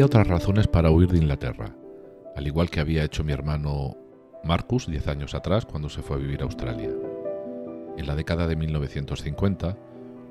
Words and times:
Había 0.00 0.06
otras 0.06 0.28
razones 0.28 0.66
para 0.66 0.90
huir 0.90 1.10
de 1.10 1.18
Inglaterra, 1.18 1.76
al 2.34 2.46
igual 2.46 2.70
que 2.70 2.80
había 2.80 3.04
hecho 3.04 3.22
mi 3.22 3.32
hermano 3.32 3.98
Marcus 4.42 4.86
diez 4.86 5.06
años 5.08 5.34
atrás 5.34 5.66
cuando 5.66 5.90
se 5.90 6.00
fue 6.00 6.16
a 6.16 6.20
vivir 6.20 6.40
a 6.40 6.44
Australia. 6.44 6.88
En 7.98 8.06
la 8.06 8.16
década 8.16 8.46
de 8.46 8.56
1950, 8.56 9.76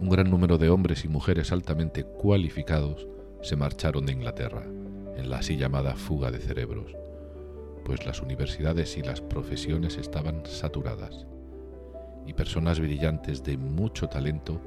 un 0.01 0.09
gran 0.09 0.31
número 0.31 0.57
de 0.57 0.71
hombres 0.71 1.05
y 1.05 1.07
mujeres 1.07 1.51
altamente 1.51 2.03
cualificados 2.03 3.07
se 3.43 3.57
marcharon 3.57 4.07
de 4.07 4.13
Inglaterra, 4.13 4.63
en 5.15 5.29
la 5.29 5.37
así 5.37 5.55
llamada 5.55 5.93
fuga 5.93 6.31
de 6.31 6.39
cerebros, 6.39 6.95
pues 7.85 8.07
las 8.07 8.23
universidades 8.23 8.97
y 8.97 9.03
las 9.03 9.21
profesiones 9.21 9.97
estaban 9.97 10.47
saturadas, 10.47 11.27
y 12.25 12.33
personas 12.33 12.79
brillantes 12.79 13.43
de 13.43 13.55
mucho 13.55 14.09
talento 14.09 14.59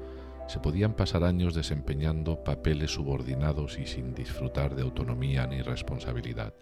se 0.53 0.61
podían 0.61 0.93
pasar 0.93 1.25
años 1.25 1.55
desempeñando 1.55 2.45
papeles 2.45 2.91
subordinados 2.91 3.79
y 3.79 3.87
sin 3.87 4.13
disfrutar 4.13 4.75
de 4.75 4.83
autonomía 4.83 5.47
ni 5.47 5.63
responsabilidad. 5.63 6.53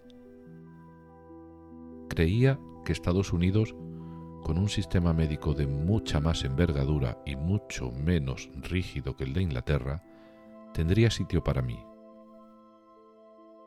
Creía 2.07 2.57
que 2.85 2.93
Estados 2.93 3.33
Unidos, 3.33 3.75
con 4.43 4.57
un 4.57 4.69
sistema 4.69 5.11
médico 5.11 5.53
de 5.53 5.67
mucha 5.67 6.21
más 6.21 6.45
envergadura 6.45 7.21
y 7.25 7.35
mucho 7.35 7.91
menos 7.91 8.49
rígido 8.55 9.17
que 9.17 9.25
el 9.25 9.33
de 9.33 9.41
Inglaterra, 9.41 10.01
tendría 10.73 11.11
sitio 11.11 11.43
para 11.43 11.61
mí. 11.61 11.83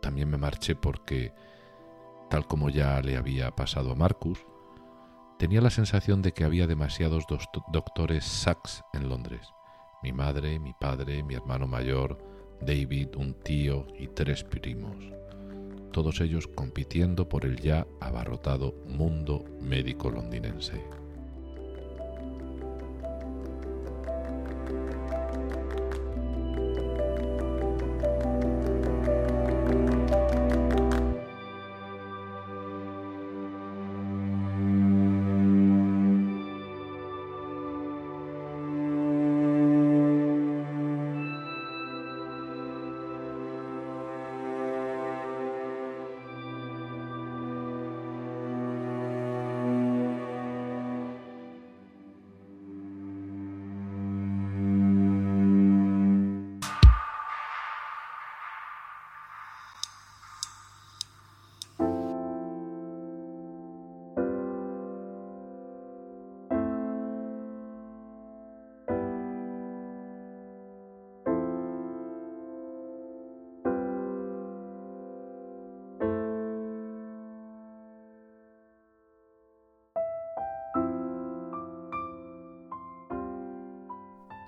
También 0.00 0.30
me 0.30 0.39
marché 0.39 0.75
porque, 0.75 1.34
tal 2.30 2.47
como 2.47 2.70
ya 2.70 2.98
le 3.02 3.19
había 3.19 3.50
pasado 3.50 3.92
a 3.92 3.95
Marcus, 3.95 4.47
tenía 5.39 5.61
la 5.61 5.69
sensación 5.69 6.22
de 6.22 6.33
que 6.33 6.45
había 6.45 6.67
demasiados 6.67 7.27
doctores 7.70 8.25
Sachs 8.25 8.83
en 8.95 9.11
Londres 9.11 9.52
mi 10.05 10.13
madre, 10.13 10.59
mi 10.59 10.75
padre, 10.75 11.23
mi 11.23 11.35
hermano 11.35 11.67
mayor, 11.67 12.19
David, 12.61 13.17
un 13.17 13.33
tío 13.33 13.87
y 13.99 14.09
tres 14.09 14.45
primos, 14.45 14.95
todos 15.93 16.21
ellos 16.21 16.47
compitiendo 16.47 17.27
por 17.27 17.47
el 17.47 17.59
ya 17.59 17.87
abarrotado 18.03 18.75
mundo 18.87 19.47
médico 19.63 20.11
londinense. 20.11 21.04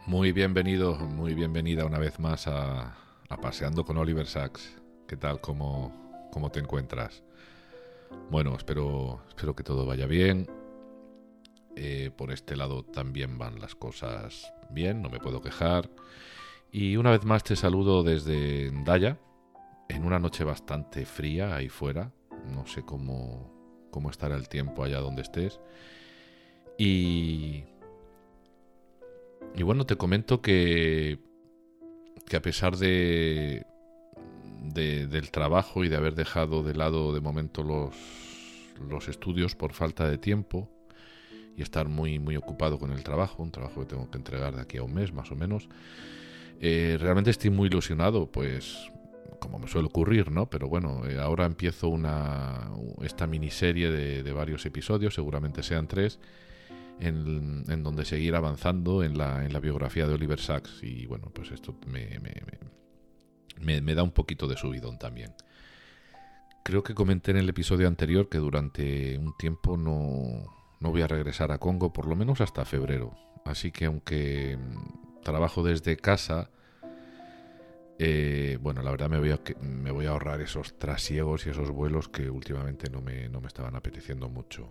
Muy 0.06 0.30
bienvenido, 0.30 0.94
muy 0.94 1.34
bienvenida 1.34 1.84
una 1.84 1.98
vez 1.98 2.20
más 2.20 2.46
a, 2.46 2.96
Paseando 3.42 3.84
con 3.84 3.96
Oliver 3.96 4.28
Sacks. 4.28 4.78
¿Qué 5.08 5.16
tal? 5.16 5.40
¿Cómo, 5.40 6.30
¿Cómo, 6.32 6.52
te 6.52 6.60
encuentras? 6.60 7.24
Bueno, 8.30 8.54
espero, 8.54 9.20
espero 9.28 9.56
que 9.56 9.64
todo 9.64 9.84
vaya 9.84 10.06
bien. 10.06 10.46
Eh, 11.74 12.12
por 12.16 12.30
este 12.30 12.54
lado 12.54 12.84
también 12.84 13.36
van 13.36 13.58
las 13.58 13.74
cosas 13.74 14.52
bien, 14.70 15.02
no 15.02 15.10
me 15.10 15.18
puedo 15.18 15.42
quejar. 15.42 15.90
Y 16.70 16.96
una 16.96 17.10
vez 17.10 17.24
más 17.24 17.42
te 17.42 17.56
saludo 17.56 18.04
desde 18.04 18.70
Daya, 18.84 19.18
en 19.88 20.04
una 20.04 20.20
noche 20.20 20.44
bastante 20.44 21.04
fría 21.04 21.56
ahí 21.56 21.68
fuera. 21.68 22.12
No 22.54 22.64
sé 22.64 22.84
cómo, 22.84 23.88
cómo 23.90 24.10
estará 24.10 24.36
el 24.36 24.48
tiempo 24.48 24.84
allá 24.84 25.00
donde 25.00 25.22
estés. 25.22 25.58
Y 26.78 27.64
y 29.54 29.62
bueno, 29.62 29.86
te 29.86 29.96
comento 29.96 30.40
que, 30.42 31.18
que 32.26 32.36
a 32.36 32.42
pesar 32.42 32.76
de, 32.76 33.64
del 34.74 35.30
trabajo 35.30 35.84
y 35.84 35.88
de 35.88 35.96
haber 35.96 36.14
dejado 36.14 36.62
de 36.62 36.74
lado 36.74 37.14
de 37.14 37.20
momento 37.20 37.62
los, 37.62 37.94
los 38.88 39.08
estudios 39.08 39.54
por 39.54 39.72
falta 39.72 40.08
de 40.08 40.18
tiempo 40.18 40.68
y 41.56 41.62
estar 41.62 41.88
muy, 41.88 42.18
muy 42.18 42.36
ocupado 42.36 42.78
con 42.78 42.92
el 42.92 43.02
trabajo, 43.02 43.42
un 43.42 43.50
trabajo 43.50 43.80
que 43.80 43.86
tengo 43.86 44.10
que 44.10 44.18
entregar 44.18 44.54
de 44.54 44.62
aquí 44.62 44.76
a 44.76 44.82
un 44.82 44.92
mes 44.92 45.12
más 45.12 45.30
o 45.30 45.36
menos, 45.36 45.68
eh, 46.60 46.98
realmente 47.00 47.30
estoy 47.30 47.50
muy 47.50 47.68
ilusionado, 47.68 48.30
pues 48.30 48.90
como 49.40 49.58
me 49.58 49.68
suele 49.68 49.86
ocurrir, 49.86 50.30
¿no? 50.30 50.48
Pero 50.48 50.68
bueno, 50.68 51.06
eh, 51.06 51.18
ahora 51.18 51.44
empiezo 51.44 51.88
una, 51.88 52.70
esta 53.02 53.26
miniserie 53.26 53.90
de, 53.90 54.22
de 54.22 54.32
varios 54.32 54.64
episodios, 54.66 55.14
seguramente 55.14 55.62
sean 55.62 55.86
tres, 55.86 56.18
en, 57.00 57.82
donde 57.82 58.04
seguir 58.04 58.34
avanzando 58.34 59.02
en 59.02 59.18
la, 59.18 59.44
en 59.44 59.52
la, 59.52 59.60
biografía 59.60 60.06
de 60.06 60.14
Oliver 60.14 60.40
Sacks 60.40 60.82
y 60.82 61.06
bueno, 61.06 61.30
pues 61.32 61.50
esto 61.50 61.76
me, 61.86 62.18
me, 63.60 63.80
me, 63.80 63.94
da 63.94 64.02
un 64.02 64.12
poquito 64.12 64.46
de 64.48 64.56
subidón 64.56 64.98
también. 64.98 65.34
Creo 66.64 66.82
que 66.82 66.94
comenté 66.94 67.30
en 67.30 67.36
el 67.36 67.48
episodio 67.48 67.86
anterior 67.86 68.28
que 68.28 68.38
durante 68.38 69.18
un 69.18 69.36
tiempo 69.36 69.76
no, 69.76 70.44
no 70.80 70.90
voy 70.90 71.02
a 71.02 71.06
regresar 71.06 71.52
a 71.52 71.58
Congo, 71.58 71.92
por 71.92 72.06
lo 72.06 72.16
menos 72.16 72.40
hasta 72.40 72.64
febrero. 72.64 73.14
Así 73.44 73.70
que 73.70 73.84
aunque 73.84 74.56
mm, 74.56 75.22
trabajo 75.22 75.62
desde 75.62 75.96
casa, 75.96 76.50
eh, 77.98 78.58
bueno, 78.60 78.82
la 78.82 78.90
verdad 78.90 79.08
me 79.08 79.18
voy, 79.18 79.30
a, 79.30 79.40
me 79.60 79.90
voy 79.90 80.06
a 80.06 80.10
ahorrar 80.10 80.40
esos 80.40 80.78
trasiegos 80.78 81.46
y 81.46 81.50
esos 81.50 81.70
vuelos 81.70 82.08
que 82.08 82.28
últimamente 82.30 82.90
no 82.90 83.00
me, 83.00 83.28
no 83.28 83.40
me 83.40 83.46
estaban 83.46 83.76
apeteciendo 83.76 84.28
mucho. 84.28 84.68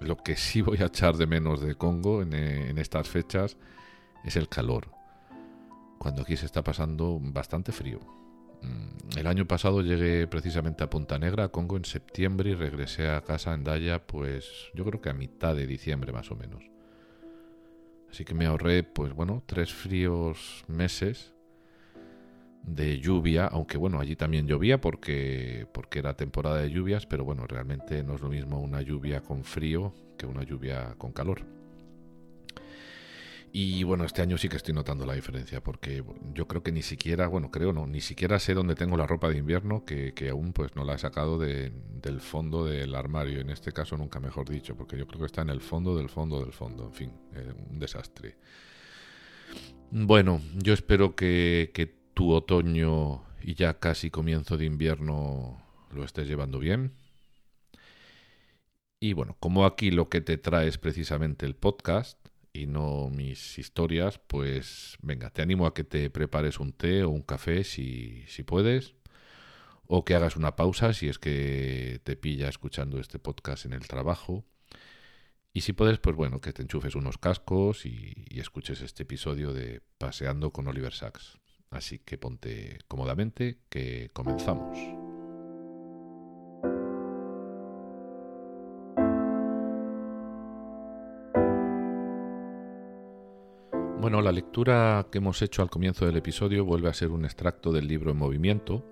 Lo 0.00 0.16
que 0.16 0.36
sí 0.36 0.60
voy 0.62 0.78
a 0.78 0.86
echar 0.86 1.16
de 1.16 1.26
menos 1.26 1.60
de 1.60 1.74
Congo 1.74 2.22
eh, 2.22 2.70
en, 2.70 2.78
estas 2.78 3.08
fechas 3.08 3.56
es 4.24 4.36
el 4.36 4.48
calor. 4.48 4.90
Cuando 5.98 6.22
aquí 6.22 6.36
se 6.36 6.46
está 6.46 6.62
pasando 6.62 7.18
bastante 7.20 7.72
frío. 7.72 8.00
Mm, 8.62 9.18
el 9.18 9.26
año 9.26 9.46
pasado 9.46 9.82
llegué 9.82 10.26
precisamente 10.26 10.84
a 10.84 10.90
Punta 10.90 11.18
Negra, 11.18 11.44
a 11.44 11.48
Congo, 11.48 11.76
en 11.76 11.84
septiembre 11.84 12.50
y 12.50 12.54
regresé 12.54 13.08
a 13.08 13.22
casa 13.22 13.54
en 13.54 13.64
Daya, 13.64 14.06
pues 14.06 14.70
yo 14.74 14.84
creo 14.84 15.00
que 15.00 15.10
a 15.10 15.14
mitad 15.14 15.54
de 15.54 15.66
diciembre 15.66 16.12
más 16.12 16.30
o 16.30 16.36
menos. 16.36 16.64
Así 18.10 18.24
que 18.24 18.34
me 18.34 18.46
ahorré, 18.46 18.84
pues 18.84 19.12
bueno, 19.12 19.42
tres 19.46 19.72
fríos 19.72 20.64
meses 20.66 21.34
de 22.62 23.00
lluvia, 23.00 23.46
aunque 23.46 23.78
bueno, 23.78 24.00
allí 24.00 24.16
también 24.16 24.46
llovía 24.46 24.80
porque, 24.80 25.66
porque 25.72 26.00
era 26.00 26.14
temporada 26.16 26.58
de 26.58 26.70
lluvias, 26.70 27.06
pero 27.06 27.24
bueno, 27.24 27.46
realmente 27.46 28.02
no 28.02 28.14
es 28.14 28.20
lo 28.20 28.28
mismo 28.28 28.60
una 28.60 28.82
lluvia 28.82 29.20
con 29.20 29.44
frío 29.44 29.94
que 30.16 30.26
una 30.26 30.42
lluvia 30.42 30.94
con 30.98 31.12
calor. 31.12 31.58
Y 33.50 33.82
bueno, 33.82 34.04
este 34.04 34.20
año 34.20 34.36
sí 34.36 34.48
que 34.48 34.56
estoy 34.56 34.74
notando 34.74 35.06
la 35.06 35.14
diferencia, 35.14 35.62
porque 35.62 36.04
yo 36.34 36.46
creo 36.46 36.62
que 36.62 36.70
ni 36.70 36.82
siquiera, 36.82 37.26
bueno, 37.28 37.50
creo 37.50 37.72
no, 37.72 37.86
ni 37.86 38.00
siquiera 38.00 38.38
sé 38.38 38.52
dónde 38.52 38.74
tengo 38.74 38.96
la 38.96 39.06
ropa 39.06 39.30
de 39.30 39.38
invierno, 39.38 39.84
que, 39.84 40.12
aún 40.30 40.52
pues 40.52 40.76
no 40.76 40.84
la 40.84 40.94
he 40.94 40.98
sacado 40.98 41.38
de, 41.38 41.72
del 42.02 42.20
fondo 42.20 42.66
del 42.66 42.94
armario, 42.94 43.40
en 43.40 43.48
este 43.50 43.72
caso 43.72 43.96
nunca 43.96 44.20
mejor 44.20 44.50
dicho, 44.50 44.76
porque 44.76 44.98
yo 44.98 45.06
creo 45.06 45.20
que 45.20 45.26
está 45.26 45.42
en 45.42 45.50
el 45.50 45.60
fondo 45.60 45.96
del 45.96 46.10
fondo 46.10 46.40
del 46.40 46.52
fondo, 46.52 46.86
en 46.86 46.92
fin, 46.92 47.12
eh, 47.34 47.52
un 47.70 47.78
desastre. 47.78 48.36
Bueno, 49.90 50.42
yo 50.54 50.74
espero 50.74 51.16
que, 51.16 51.70
que 51.72 51.97
tu 52.18 52.32
otoño 52.32 53.22
y 53.40 53.54
ya 53.54 53.78
casi 53.78 54.10
comienzo 54.10 54.56
de 54.56 54.64
invierno 54.64 55.62
lo 55.94 56.02
estés 56.02 56.26
llevando 56.26 56.58
bien. 56.58 56.92
Y 58.98 59.12
bueno, 59.12 59.36
como 59.38 59.64
aquí 59.64 59.92
lo 59.92 60.08
que 60.08 60.20
te 60.20 60.36
trae 60.36 60.66
es 60.66 60.78
precisamente 60.78 61.46
el 61.46 61.54
podcast, 61.54 62.18
y 62.52 62.66
no 62.66 63.08
mis 63.08 63.56
historias, 63.56 64.18
pues 64.18 64.98
venga, 65.00 65.30
te 65.30 65.42
animo 65.42 65.64
a 65.64 65.74
que 65.74 65.84
te 65.84 66.10
prepares 66.10 66.58
un 66.58 66.72
té 66.72 67.04
o 67.04 67.10
un 67.10 67.22
café 67.22 67.62
si, 67.62 68.24
si 68.26 68.42
puedes, 68.42 68.96
o 69.86 70.04
que 70.04 70.16
hagas 70.16 70.34
una 70.34 70.56
pausa 70.56 70.94
si 70.94 71.08
es 71.08 71.20
que 71.20 72.00
te 72.02 72.16
pilla 72.16 72.48
escuchando 72.48 72.98
este 72.98 73.20
podcast 73.20 73.64
en 73.64 73.74
el 73.74 73.86
trabajo. 73.86 74.44
Y 75.52 75.60
si 75.60 75.72
puedes, 75.72 76.00
pues 76.00 76.16
bueno, 76.16 76.40
que 76.40 76.52
te 76.52 76.62
enchufes 76.62 76.96
unos 76.96 77.16
cascos 77.16 77.86
y, 77.86 78.26
y 78.28 78.40
escuches 78.40 78.80
este 78.80 79.04
episodio 79.04 79.52
de 79.52 79.82
Paseando 79.98 80.50
con 80.50 80.66
Oliver 80.66 80.92
Sacks. 80.92 81.38
Así 81.70 81.98
que 81.98 82.18
ponte 82.18 82.78
cómodamente, 82.88 83.58
que 83.68 84.10
comenzamos. 84.12 84.78
Bueno, 94.00 94.22
la 94.22 94.32
lectura 94.32 95.06
que 95.10 95.18
hemos 95.18 95.42
hecho 95.42 95.60
al 95.60 95.70
comienzo 95.70 96.06
del 96.06 96.16
episodio 96.16 96.64
vuelve 96.64 96.88
a 96.88 96.94
ser 96.94 97.10
un 97.10 97.24
extracto 97.24 97.72
del 97.72 97.88
libro 97.88 98.12
En 98.12 98.16
Movimiento 98.16 98.84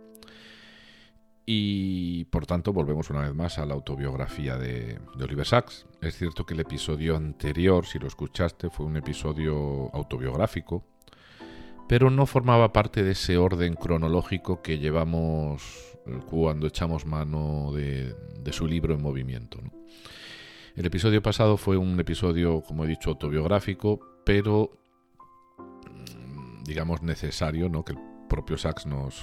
y 1.46 2.25
por 2.25 2.44
tanto 2.44 2.72
volvemos 2.72 3.08
una 3.08 3.22
vez 3.22 3.32
más 3.32 3.58
a 3.58 3.67
la 3.67 3.75
autobiografía 3.75 4.58
de, 4.58 4.99
Oliver 5.14 5.46
Sacks. 5.46 5.87
Es 6.02 6.17
cierto 6.17 6.44
que 6.44 6.55
el 6.55 6.61
episodio 6.61 7.17
anterior, 7.17 7.87
si 7.87 8.00
lo 8.00 8.08
escuchaste, 8.08 8.69
fue 8.69 8.84
un 8.84 8.96
episodio 8.96 9.88
autobiográfico, 9.94 10.84
pero 11.88 12.11
no 12.11 12.27
formaba 12.27 12.73
parte 12.73 13.03
de 13.03 13.12
ese 13.12 13.38
orden 13.38 13.75
cronológico 13.75 14.62
que 14.62 14.79
llevamos 14.79 15.99
cuando 16.29 16.67
echamos 16.67 17.06
mano 17.06 17.73
de, 17.73 18.15
su 18.53 18.67
libro 18.67 18.94
En 18.94 19.03
Movimiento. 19.03 19.59
El 20.77 20.87
episodio 20.87 21.23
pasado 21.23 21.56
fue 21.56 21.77
un 21.77 21.99
episodio, 21.99 22.61
como 22.62 22.85
he 22.85 22.88
dicho, 22.88 23.11
autobiográfico, 23.11 24.00
pero 24.25 24.71
digamos, 26.65 27.03
necesario, 27.03 27.69
¿no? 27.69 27.85
Que 27.85 27.93
el 27.93 27.99
propio 28.29 28.59
Sachs 28.59 28.87
nos 28.87 29.23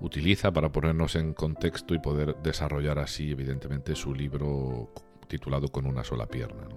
utiliza 0.00 0.52
para 0.52 0.72
ponernos 0.72 1.14
en 1.14 1.32
contexto 1.32 1.94
y 1.94 2.00
poder 2.00 2.36
desarrollar 2.42 2.98
así, 2.98 3.30
evidentemente, 3.30 3.94
su 3.94 4.14
libro 4.14 4.92
titulado 5.28 5.68
Con 5.68 5.86
una 5.86 6.04
sola 6.04 6.26
pierna. 6.26 6.68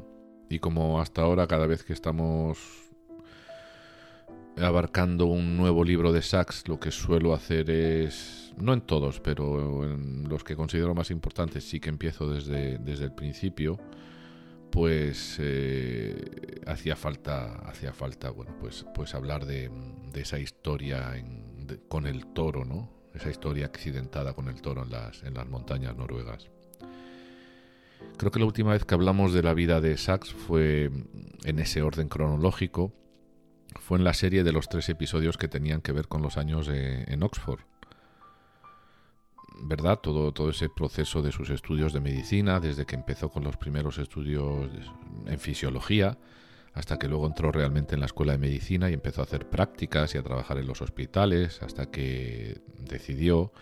Y 0.49 0.59
como 0.59 1.01
hasta 1.01 1.23
ahora, 1.23 1.47
cada 1.47 1.65
vez 1.65 1.83
que 1.83 1.93
estamos 1.93 2.85
abarcando 4.57 5.25
un 5.25 5.57
nuevo 5.57 5.83
libro 5.83 6.13
de 6.13 6.21
Sachs, 6.21 6.67
lo 6.67 6.79
que 6.79 6.91
suelo 6.91 7.33
hacer 7.33 7.69
es, 7.69 8.53
no 8.57 8.73
en 8.73 8.81
todos, 8.81 9.19
pero 9.19 9.83
en 9.83 10.29
los 10.29 10.43
que 10.43 10.55
considero 10.55 10.95
más 10.95 11.11
importantes, 11.11 11.63
sí 11.63 11.79
que 11.79 11.89
empiezo 11.89 12.29
desde, 12.29 12.77
desde 12.77 13.05
el 13.05 13.11
principio 13.11 13.79
pues 14.75 15.37
eh, 15.39 16.61
hacía 16.67 16.97
falta 16.97 17.59
hacía 17.65 17.93
falta 17.93 18.29
bueno 18.29 18.53
pues 18.59 18.85
pues 18.93 19.15
hablar 19.15 19.45
de, 19.45 19.71
esa 20.13 20.37
historia 20.37 21.13
con 21.87 22.05
el 22.05 22.25
toro 22.33 22.65
no 22.65 22.89
esa 23.13 23.29
historia 23.29 23.67
accidentada 23.67 24.33
con 24.33 24.49
el 24.49 24.61
toro 24.61 24.83
en 24.83 24.91
las 24.91 25.23
en 25.23 25.33
las 25.33 25.47
montañas 25.47 25.95
noruegas. 25.95 26.49
Creo 28.17 28.31
que 28.31 28.39
la 28.39 28.45
última 28.45 28.71
vez 28.71 28.83
que 28.83 28.93
hablamos 28.93 29.33
de 29.33 29.43
la 29.43 29.53
vida 29.53 29.79
de 29.79 29.95
Sachs 29.95 30.33
fue 30.33 30.91
en 31.45 31.59
ese 31.59 31.81
orden 31.81 32.09
cronológico 32.09 32.91
fue 33.79 33.97
en 33.97 34.03
la 34.03 34.13
serie 34.13 34.43
de 34.43 34.51
los 34.51 34.67
tres 34.69 34.89
episodios 34.89 35.37
que 35.37 35.47
tenían 35.47 35.81
que 35.81 35.91
ver 35.91 36.07
con 36.07 36.21
los 36.21 36.37
años 36.37 36.67
en 36.69 37.23
Oxford 37.23 37.61
¿verdad? 39.61 39.99
Todo, 40.01 40.31
todo 40.31 40.49
ese 40.49 40.69
proceso 40.69 41.21
de 41.21 41.31
sus 41.31 41.49
estudios 41.49 41.93
de 41.93 42.01
medicina, 42.01 42.59
desde 42.59 42.85
que 42.85 42.95
empezó 42.95 43.29
con 43.29 43.43
los 43.43 43.57
primeros 43.57 43.97
estudios 43.97 44.69
en 45.25 45.39
fisiología, 45.39 46.17
hasta 46.73 46.99
que 46.99 47.07
luego 47.07 47.27
entró 47.27 47.51
realmente 47.51 47.95
en 47.95 48.01
la 48.01 48.05
escuela 48.07 48.33
de 48.33 48.37
medicina 48.37 48.89
y 48.89 48.93
empezó 48.93 49.21
a 49.21 49.25
hacer 49.25 49.49
prácticas 49.49 50.13
y 50.13 50.17
a 50.17 50.23
trabajar 50.23 50.57
en 50.57 50.67
los 50.67 50.81
hospitales, 50.81 51.61
hasta 51.61 51.89
que 51.89 52.61
decidió, 52.77 53.53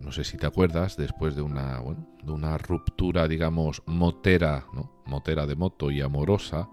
no 0.00 0.10
sé 0.12 0.24
si 0.24 0.36
te 0.36 0.46
acuerdas, 0.46 0.96
después 0.96 1.36
de 1.36 1.42
una, 1.42 1.80
de 2.22 2.32
una 2.32 2.58
ruptura, 2.58 3.28
digamos, 3.28 3.82
motera, 3.86 4.66
¿no? 4.72 4.92
motera 5.06 5.46
de 5.46 5.54
moto 5.54 5.90
y 5.90 6.00
amorosa, 6.00 6.68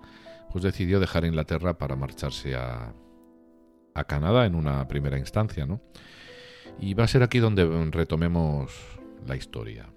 pues 0.53 0.63
decidió 0.63 0.99
dejar 0.99 1.25
Inglaterra 1.25 1.79
para 1.79 1.95
marcharse 1.95 2.55
a, 2.55 2.93
Canadá 4.07 4.45
en 4.47 4.55
una 4.55 4.87
primera 4.87 5.19
instancia, 5.19 5.65
¿no? 5.65 5.79
Y 6.79 6.93
va 6.93 7.03
a 7.03 7.07
ser 7.07 7.21
aquí 7.21 7.39
donde 7.39 7.63
retomemos 7.91 8.71
la 9.27 9.35
historia. 9.35 9.87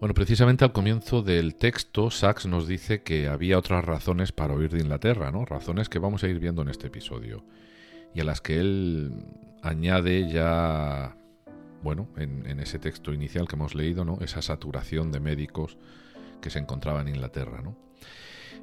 Bueno, 0.00 0.14
precisamente 0.14 0.64
al 0.64 0.72
comienzo 0.72 1.22
del 1.22 1.54
texto, 1.54 2.10
Sachs 2.10 2.46
nos 2.46 2.66
dice 2.66 3.02
que 3.02 3.28
había 3.28 3.58
otras 3.58 3.84
razones 3.84 4.32
para 4.32 4.54
huir 4.54 4.70
de 4.70 4.80
Inglaterra, 4.80 5.30
¿no? 5.30 5.44
Razones 5.44 5.88
que 5.88 5.98
vamos 5.98 6.22
a 6.22 6.28
ir 6.28 6.38
viendo 6.38 6.62
en 6.62 6.68
este 6.68 6.88
episodio. 6.88 7.44
Y 8.14 8.20
a 8.20 8.24
las 8.24 8.40
que 8.40 8.58
él 8.58 9.12
añade 9.62 10.28
ya, 10.28 11.16
bueno, 11.82 12.08
en, 12.16 12.60
ese 12.60 12.78
texto 12.78 13.12
inicial 13.12 13.48
que 13.48 13.56
hemos 13.56 13.74
leído, 13.74 14.04
¿no? 14.04 14.18
Esa 14.20 14.42
saturación 14.42 15.10
de 15.10 15.20
médicos 15.20 15.78
que 16.40 16.50
se 16.50 16.58
encontraba 16.58 17.00
en 17.00 17.08
Inglaterra, 17.08 17.60
¿no? 17.62 17.76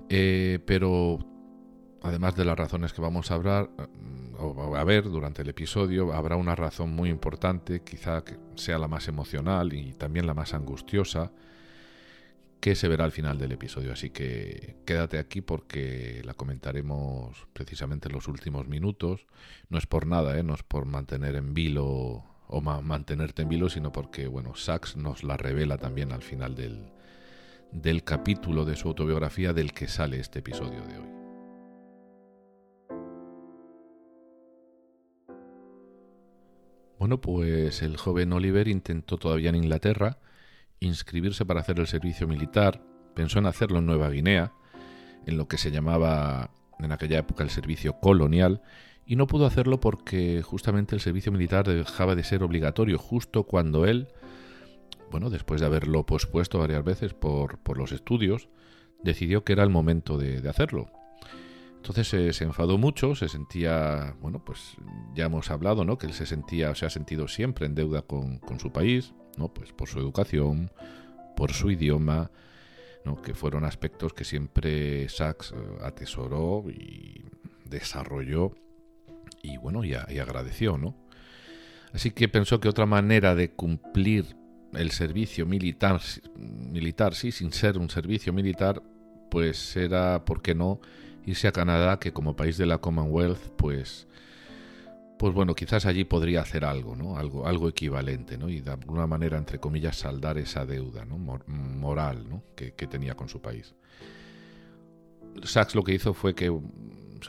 Eh, 0.10 0.60
pero 0.66 1.20
además 2.02 2.36
de 2.36 2.46
las 2.46 2.58
razones 2.58 2.94
que 2.94 3.02
vamos 3.02 3.32
a 3.32 3.36
hablar, 3.36 3.70
o 4.38 4.76
a 4.76 4.84
ver 4.84 5.04
durante 5.06 5.42
el 5.42 5.50
episodio, 5.50 6.14
habrá 6.14 6.36
una 6.36 6.56
razón 6.56 6.92
muy 6.92 7.10
importante, 7.10 7.82
quizá 7.82 8.24
que 8.24 8.38
sea 8.56 8.78
la 8.78 8.88
más 8.88 9.08
emocional 9.08 9.74
y 9.74 9.94
también 9.94 10.28
la 10.28 10.34
más 10.34 10.54
angustiosa, 10.54 11.32
que 12.60 12.76
se 12.76 12.88
verá 12.88 13.06
al 13.06 13.12
final 13.12 13.38
del 13.38 13.52
episodio. 13.52 13.94
Así 13.94 14.10
que 14.10 14.78
quédate 14.86 15.20
aquí 15.20 15.42
porque 15.42 16.22
la 16.26 16.34
comentaremos 16.34 17.48
precisamente 17.54 18.08
en 18.08 18.16
los 18.16 18.28
últimos 18.28 18.68
minutos. 18.68 19.26
No 19.70 19.78
es 19.78 19.86
por 19.86 20.08
nada, 20.08 20.38
¿eh? 20.38 20.44
no 20.44 20.54
es 20.54 20.64
por 20.64 20.86
mantener 20.86 21.36
en 21.36 21.54
vilo 21.54 22.24
o 22.48 22.62
mantenerte 22.62 23.42
en 23.42 23.50
vilo, 23.50 23.70
sino 23.70 23.92
porque, 23.92 24.28
bueno, 24.28 24.56
Sachs 24.56 24.96
nos 24.96 25.24
la 25.24 25.38
revela 25.38 25.78
también 25.78 26.12
al 26.12 26.22
final 26.22 26.56
del, 26.56 26.92
del 27.82 28.04
capítulo 28.04 28.64
de 28.64 28.76
su 28.76 28.88
autobiografía 28.88 29.52
del 29.52 29.74
que 29.74 29.88
sale 29.88 30.20
este 30.20 30.40
episodio 30.40 30.82
de 30.88 30.98
hoy. 30.98 31.10
Bueno, 36.98 37.20
pues 37.20 37.82
el 37.82 37.98
joven 37.98 38.32
Oliver 38.32 38.70
intentó 38.70 39.18
todavía 39.18 39.50
en 39.50 39.56
Inglaterra 39.56 40.20
inscribirse 40.80 41.46
para 41.46 41.60
hacer 41.60 41.80
el 41.80 41.88
servicio 41.88 42.28
militar, 42.28 42.82
pensó 43.14 43.40
en 43.40 43.46
hacerlo 43.46 43.80
en 43.80 43.86
Nueva 43.86 44.10
Guinea, 44.10 44.54
en 45.26 45.38
lo 45.38 45.48
que 45.48 45.58
se 45.58 45.72
llamaba 45.72 46.52
en 46.80 46.92
aquella 46.94 47.20
época 47.20 47.44
el 47.44 47.50
servicio 47.50 48.00
colonial, 48.00 48.62
y 49.06 49.18
no 49.18 49.28
pudo 49.28 49.46
hacerlo 49.46 49.82
porque 49.82 50.42
justamente 50.42 50.96
el 50.96 51.02
servicio 51.02 51.32
militar 51.32 51.68
dejaba 51.68 52.16
de 52.16 52.24
ser 52.24 52.42
obligatorio 52.42 52.98
justo 52.98 53.44
cuando 53.44 53.86
él, 53.86 54.08
bueno, 55.12 55.30
después 55.30 55.62
de 55.62 55.68
haberlo 55.68 56.06
pospuesto 56.06 56.60
varias 56.60 56.84
veces 56.84 57.14
por, 57.14 57.60
por 57.60 57.78
los 57.78 57.92
estudios, 57.92 58.50
decidió 59.06 59.44
que 59.44 59.54
era 59.54 59.64
el 59.64 59.70
momento 59.70 60.18
de, 60.18 60.48
hacerlo. 60.50 60.92
Entonces 61.78 62.36
se 62.36 62.44
enfadó 62.44 62.80
mucho, 62.80 63.14
se 63.14 63.30
sentía, 63.30 64.16
bueno, 64.20 64.44
pues 64.44 64.76
ya 65.14 65.26
hemos 65.26 65.52
hablado, 65.52 65.86
¿no? 65.86 66.00
Que 66.00 66.08
él 66.08 66.14
se 66.14 66.26
sentía, 66.26 66.74
se 66.74 66.88
ha 66.88 66.90
sentido 66.90 67.28
siempre 67.28 67.68
en 67.68 67.76
deuda 67.76 68.02
con, 68.02 68.42
su 68.60 68.72
país, 68.72 69.14
¿no? 69.38 69.54
Pues 69.54 69.72
por 69.72 69.88
su 69.88 70.00
educación, 70.00 70.72
por 71.36 71.54
su 71.54 71.70
idioma, 71.70 72.32
¿no? 73.06 73.22
Que 73.22 73.36
fueron 73.36 73.66
aspectos 73.66 74.14
que 74.14 74.24
siempre 74.24 75.08
Sachs 75.10 75.52
eh, 75.52 75.56
atesoró 75.84 76.66
y 76.68 77.26
desarrolló 77.66 78.56
y, 79.44 79.58
bueno, 79.58 79.84
y, 79.84 79.92
y 79.92 80.18
agradeció, 80.18 80.80
¿no? 80.80 80.96
Así 81.94 82.10
que 82.10 82.28
pensó 82.28 82.60
que 82.60 82.68
otra 82.68 82.88
manera 82.88 83.36
de 83.36 83.52
cumplir 83.52 84.36
el 84.78 84.92
servicio 84.92 85.46
militar, 85.46 86.00
militar, 86.36 87.16
sí, 87.16 87.32
sin 87.32 87.52
ser 87.52 87.78
un 87.78 87.90
servicio 87.90 88.34
militar, 88.34 88.82
pues 89.30 89.76
era, 89.76 90.26
¿por 90.26 90.42
qué 90.42 90.56
no?, 90.56 90.80
irse 91.26 91.48
a 91.48 91.52
Canadá, 91.52 92.00
que 92.00 92.14
como 92.14 92.36
país 92.36 92.58
de 92.58 92.66
la 92.66 92.78
Commonwealth, 92.78 93.50
pues, 93.58 94.08
pues 95.18 95.34
bueno, 95.34 95.56
quizás 95.56 95.86
allí 95.86 96.04
podría 96.04 96.42
hacer 96.42 96.66
algo, 96.66 96.96
¿no? 96.96 97.18
Algo, 97.18 97.48
algo 97.48 97.68
equivalente, 97.68 98.38
¿no? 98.38 98.48
Y 98.48 98.62
de 98.62 98.72
alguna 98.72 99.08
manera, 99.08 99.38
entre 99.38 99.60
comillas, 99.60 99.98
saldar 99.98 100.38
esa 100.38 100.66
deuda, 100.66 101.04
¿no? 101.06 101.18
moral, 101.18 102.30
¿no? 102.30 102.44
Que, 102.56 102.72
tenía 102.72 103.16
con 103.16 103.28
su 103.28 103.42
país. 103.42 103.74
Sachs 105.44 105.74
lo 105.76 105.84
que 105.84 105.94
hizo 105.94 106.14
fue 106.14 106.36
que 106.36 106.56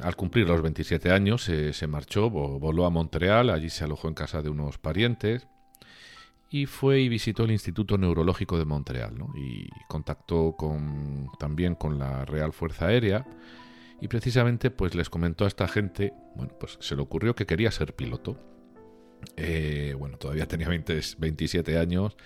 al 0.02 0.16
cumplir 0.16 0.46
los 0.46 0.60
27 0.60 1.10
años 1.10 1.42
se 1.42 1.86
marchó, 1.86 2.28
voló 2.28 2.84
a 2.84 2.90
Montreal, 2.90 3.50
allí 3.50 3.70
se 3.70 3.84
alojó 3.84 4.08
en 4.08 4.14
casa 4.14 4.42
de 4.42 4.50
unos 4.50 4.78
parientes 4.78 5.48
y 6.50 6.66
fue 6.66 7.00
y 7.00 7.08
visitó 7.08 7.44
el 7.44 7.50
Instituto 7.50 7.98
Neurológico 7.98 8.58
de 8.58 8.64
Montreal 8.64 9.14
y 9.34 9.68
contactó 9.88 10.54
con, 10.56 11.28
también 11.38 11.74
con 11.74 11.98
la 11.98 12.24
Real 12.24 12.52
Fuerza 12.52 12.86
Aérea 12.86 13.26
y 14.00 14.08
precisamente 14.08 14.70
pues 14.70 14.94
les 14.94 15.10
comentó 15.10 15.44
a 15.44 15.48
esta 15.48 15.66
gente, 15.68 16.12
bueno, 16.34 16.52
pues 16.58 16.78
se 16.80 16.94
le 16.96 17.02
ocurrió 17.02 17.34
que 17.34 17.46
quería 17.46 17.70
ser 17.70 17.94
piloto. 17.94 18.38
Eh, 19.36 19.94
bueno, 19.98 20.18
todavía 20.18 20.46
tenía 20.46 20.68
27 20.68 21.78
años, 21.78 22.16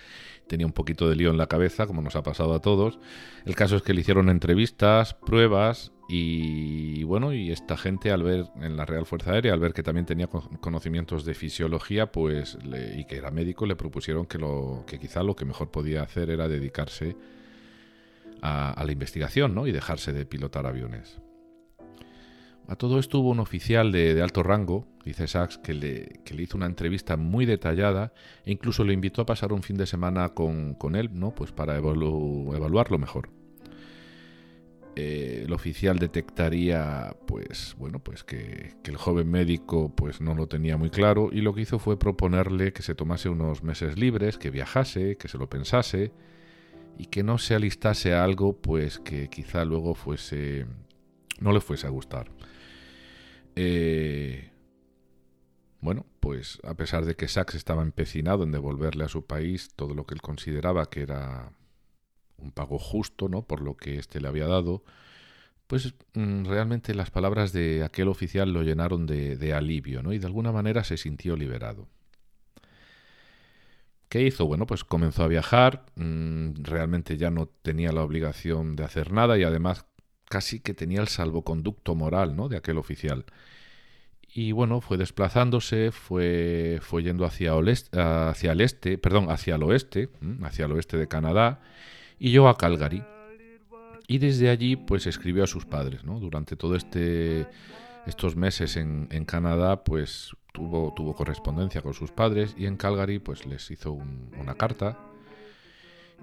tenía 0.47 0.65
un 0.65 0.73
poquito 0.73 1.09
de 1.09 1.15
lío 1.15 1.31
en 1.31 1.37
la 1.37 1.47
cabeza, 1.47 1.87
como 1.87 2.01
nos 2.01 2.15
ha 2.15 2.23
pasado 2.23 2.53
a 2.53 2.59
todos. 2.59 2.99
El 3.45 3.55
caso 3.55 3.75
es 3.77 3.81
que 3.81 3.93
le 3.93 4.01
hicieron 4.01 4.29
entrevistas, 4.29 5.13
pruebas 5.13 5.93
y 6.13 7.03
bueno, 7.03 7.33
y 7.33 7.51
esta 7.51 7.77
gente 7.77 8.11
al 8.11 8.21
ver 8.21 8.47
en 8.59 8.75
la 8.75 8.85
Real 8.85 9.05
Fuerza 9.05 9.31
Aérea, 9.31 9.53
al 9.53 9.61
ver 9.61 9.71
que 9.71 9.81
también 9.81 10.05
tenía 10.05 10.27
conocimientos 10.27 11.23
de 11.23 11.33
fisiología, 11.33 12.11
pues 12.11 12.57
y 12.97 13.05
que 13.05 13.15
era 13.15 13.31
médico, 13.31 13.65
le 13.65 13.77
propusieron 13.77 14.25
que 14.25 14.37
lo 14.37 14.83
que 14.85 14.99
quizá 14.99 15.23
lo 15.23 15.37
que 15.37 15.45
mejor 15.45 15.71
podía 15.71 16.01
hacer 16.01 16.29
era 16.29 16.49
dedicarse 16.49 17.15
a, 18.41 18.83
la 18.85 18.91
investigación, 18.91 19.55
¿no? 19.55 19.67
Y 19.67 19.71
dejarse 19.71 20.11
de 20.11 20.25
pilotar 20.25 20.67
aviones. 20.67 21.21
A 22.67 22.75
todo 22.75 22.99
esto 22.99 23.19
hubo 23.19 23.29
un 23.29 23.39
oficial 23.39 23.93
de, 23.93 24.21
alto 24.21 24.43
rango, 24.43 24.87
dice 25.05 25.27
Sachs, 25.27 25.57
que 25.59 25.73
le, 25.73 26.19
le, 26.29 26.43
hizo 26.43 26.57
una 26.57 26.65
entrevista 26.65 27.15
muy 27.15 27.45
detallada 27.45 28.11
e 28.43 28.51
incluso 28.51 28.83
le 28.83 28.91
invitó 28.91 29.21
a 29.21 29.25
pasar 29.25 29.53
un 29.53 29.63
fin 29.63 29.77
de 29.77 29.85
semana 29.85 30.29
con, 30.29 30.75
él, 30.93 31.09
¿no? 31.13 31.33
Pues 31.33 31.53
para 31.53 31.77
evaluarlo 31.77 32.97
mejor. 32.97 33.40
Eh, 34.97 35.43
el 35.45 35.53
oficial 35.53 35.99
detectaría 35.99 37.15
pues 37.25 37.75
bueno 37.77 37.99
pues 37.99 38.25
que, 38.25 38.75
el 38.83 38.97
joven 38.97 39.31
médico 39.31 39.95
pues 39.95 40.19
no 40.19 40.35
lo 40.35 40.47
tenía 40.47 40.75
muy 40.75 40.89
claro 40.89 41.29
y 41.31 41.39
lo 41.39 41.53
que 41.53 41.61
hizo 41.61 41.79
fue 41.79 41.97
proponerle 41.97 42.73
que 42.73 42.81
se 42.81 42.93
tomase 42.93 43.29
unos 43.29 43.63
meses 43.63 43.97
libres 43.97 44.37
que 44.37 44.49
viajase 44.49 45.15
que 45.15 45.29
se 45.29 45.37
lo 45.37 45.49
pensase 45.49 46.11
y 46.97 47.05
que 47.05 47.23
no 47.23 47.37
se 47.37 47.55
alistase 47.55 48.13
a 48.13 48.25
algo 48.25 48.57
pues 48.61 48.99
que 48.99 49.29
quizá 49.29 49.63
luego 49.63 49.95
fuese 49.95 50.65
no 51.39 51.53
le 51.53 51.61
fuese 51.61 51.87
a 51.87 51.89
gustar. 51.89 52.29
Eh, 53.55 54.51
bueno 55.79 56.05
pues 56.19 56.59
a 56.65 56.73
pesar 56.73 57.05
de 57.05 57.15
que 57.15 57.29
Sachs 57.29 57.55
estaba 57.55 57.81
empecinado 57.81 58.43
en 58.43 58.51
devolverle 58.51 59.05
a 59.05 59.07
su 59.07 59.25
país 59.25 59.69
todo 59.73 59.93
lo 59.93 60.05
que 60.05 60.15
él 60.15 60.21
consideraba 60.21 60.89
que 60.89 61.01
era 61.03 61.53
un 62.41 62.51
pago 62.51 62.77
justo, 62.79 63.29
¿no? 63.29 63.43
Por 63.43 63.61
lo 63.61 63.75
que 63.77 63.97
éste 63.97 64.19
le 64.19 64.27
había 64.27 64.47
dado, 64.47 64.83
pues 65.67 65.93
mm, 66.15 66.45
realmente 66.45 66.93
las 66.93 67.11
palabras 67.11 67.53
de 67.53 67.83
aquel 67.83 68.09
oficial 68.09 68.51
lo 68.51 68.63
llenaron 68.63 69.07
de, 69.07 69.53
alivio, 69.53 70.03
¿no? 70.03 70.11
Y 70.11 70.19
de 70.19 70.25
alguna 70.25 70.51
manera 70.51 70.83
se 70.83 70.97
sintió 70.97 71.37
liberado. 71.37 71.87
¿Qué 74.09 74.21
hizo? 74.23 74.45
Bueno, 74.45 74.65
pues 74.67 74.83
comenzó 74.83 75.23
a 75.23 75.27
viajar, 75.27 75.85
mm, 75.95 76.63
realmente 76.63 77.15
ya 77.15 77.31
no 77.31 77.47
tenía 77.47 77.93
la 77.93 78.03
obligación 78.03 78.75
de 78.75 78.83
hacer 78.83 79.13
nada 79.13 79.37
y 79.37 79.43
además 79.43 79.85
casi 80.25 80.59
que 80.59 80.73
tenía 80.73 80.99
el 80.99 81.07
salvoconducto 81.07 81.95
moral, 81.95 82.35
¿no? 82.35 82.49
De 82.49 82.57
aquel 82.57 82.77
oficial. 82.77 83.25
Y 84.33 84.53
bueno, 84.53 84.81
fue 84.81 84.97
desplazándose, 84.97 85.91
fue, 85.91 86.79
fue 86.81 87.03
yendo 87.03 87.25
hacia, 87.25 87.53
hacia 88.29 88.51
el 88.51 88.61
este, 88.61 88.97
perdón, 88.97 89.29
hacia 89.29 89.55
el 89.55 89.63
oeste, 89.63 90.09
hacia 90.43 90.65
el 90.65 90.71
oeste 90.71 90.97
de 90.97 91.07
Canadá, 91.07 91.61
y 92.21 92.29
llegó 92.29 92.49
a 92.49 92.57
Calgary. 92.57 93.03
Y 94.07 94.19
desde 94.19 94.49
allí 94.49 94.75
pues 94.75 95.07
escribió 95.07 95.43
a 95.43 95.47
sus 95.47 95.65
padres, 95.65 96.03
¿no? 96.03 96.19
Durante 96.19 96.55
todo 96.55 96.75
este 96.75 97.47
estos 98.05 98.35
meses 98.35 98.77
en, 98.77 99.07
Canadá 99.25 99.83
pues 99.83 100.31
tuvo, 100.53 100.93
tuvo 100.95 101.15
correspondencia 101.15 101.81
con 101.81 101.93
sus 101.93 102.11
padres 102.11 102.55
y 102.57 102.65
en 102.67 102.77
Calgary 102.77 103.19
pues 103.19 103.45
les 103.45 103.69
hizo 103.71 103.93
una 103.93 104.53
carta 104.53 104.99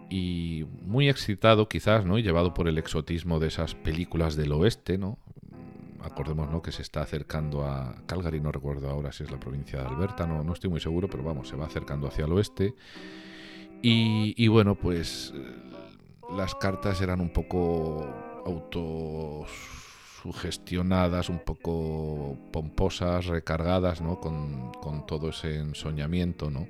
y 0.09 0.67
muy 0.83 1.09
excitado 1.09 1.69
quizás, 1.69 2.05
¿no? 2.05 2.17
Y 2.17 2.23
llevado 2.23 2.55
por 2.55 2.69
el 2.69 2.79
exotismo 2.79 3.41
de 3.41 3.49
esas 3.49 3.75
películas 3.75 4.37
del 4.37 4.53
oeste, 4.53 4.99
¿no? 4.99 5.19
Acordemos, 6.01 6.49
¿no? 6.49 6.63
Que 6.63 6.71
se 6.71 6.83
está 6.83 7.03
acercando 7.03 7.65
a 7.65 7.97
Calgary, 8.07 8.41
no 8.41 8.53
recuerdo 8.53 8.89
ahora 8.89 9.11
si 9.11 9.25
es 9.25 9.33
la 9.33 9.41
provincia 9.41 9.81
de 9.81 9.89
Alberta, 9.89 10.29
no, 10.29 10.45
no 10.45 10.53
estoy 10.53 10.71
muy 10.71 10.81
seguro, 10.81 11.09
pero 11.09 11.25
vamos, 11.25 11.49
se 11.49 11.57
va 11.57 11.67
acercando 11.67 12.07
hacia 12.07 12.25
el 12.25 12.33
oeste. 12.33 12.75
Y, 13.83 14.35
y 14.37 14.49
bueno, 14.49 14.75
pues 14.75 15.33
las 16.37 16.55
cartas 16.55 17.01
eran 17.01 17.21
un 17.21 17.31
poco 17.31 18.07
autosugestionadas, 18.45 21.29
un 21.29 21.41
poco 21.41 22.39
pomposas, 22.53 23.27
recargadas, 23.27 24.01
¿no? 24.01 24.21
Con, 24.21 24.71
todo 25.07 25.31
ese 25.31 25.57
ensoñamiento, 25.57 26.51
¿no? 26.51 26.69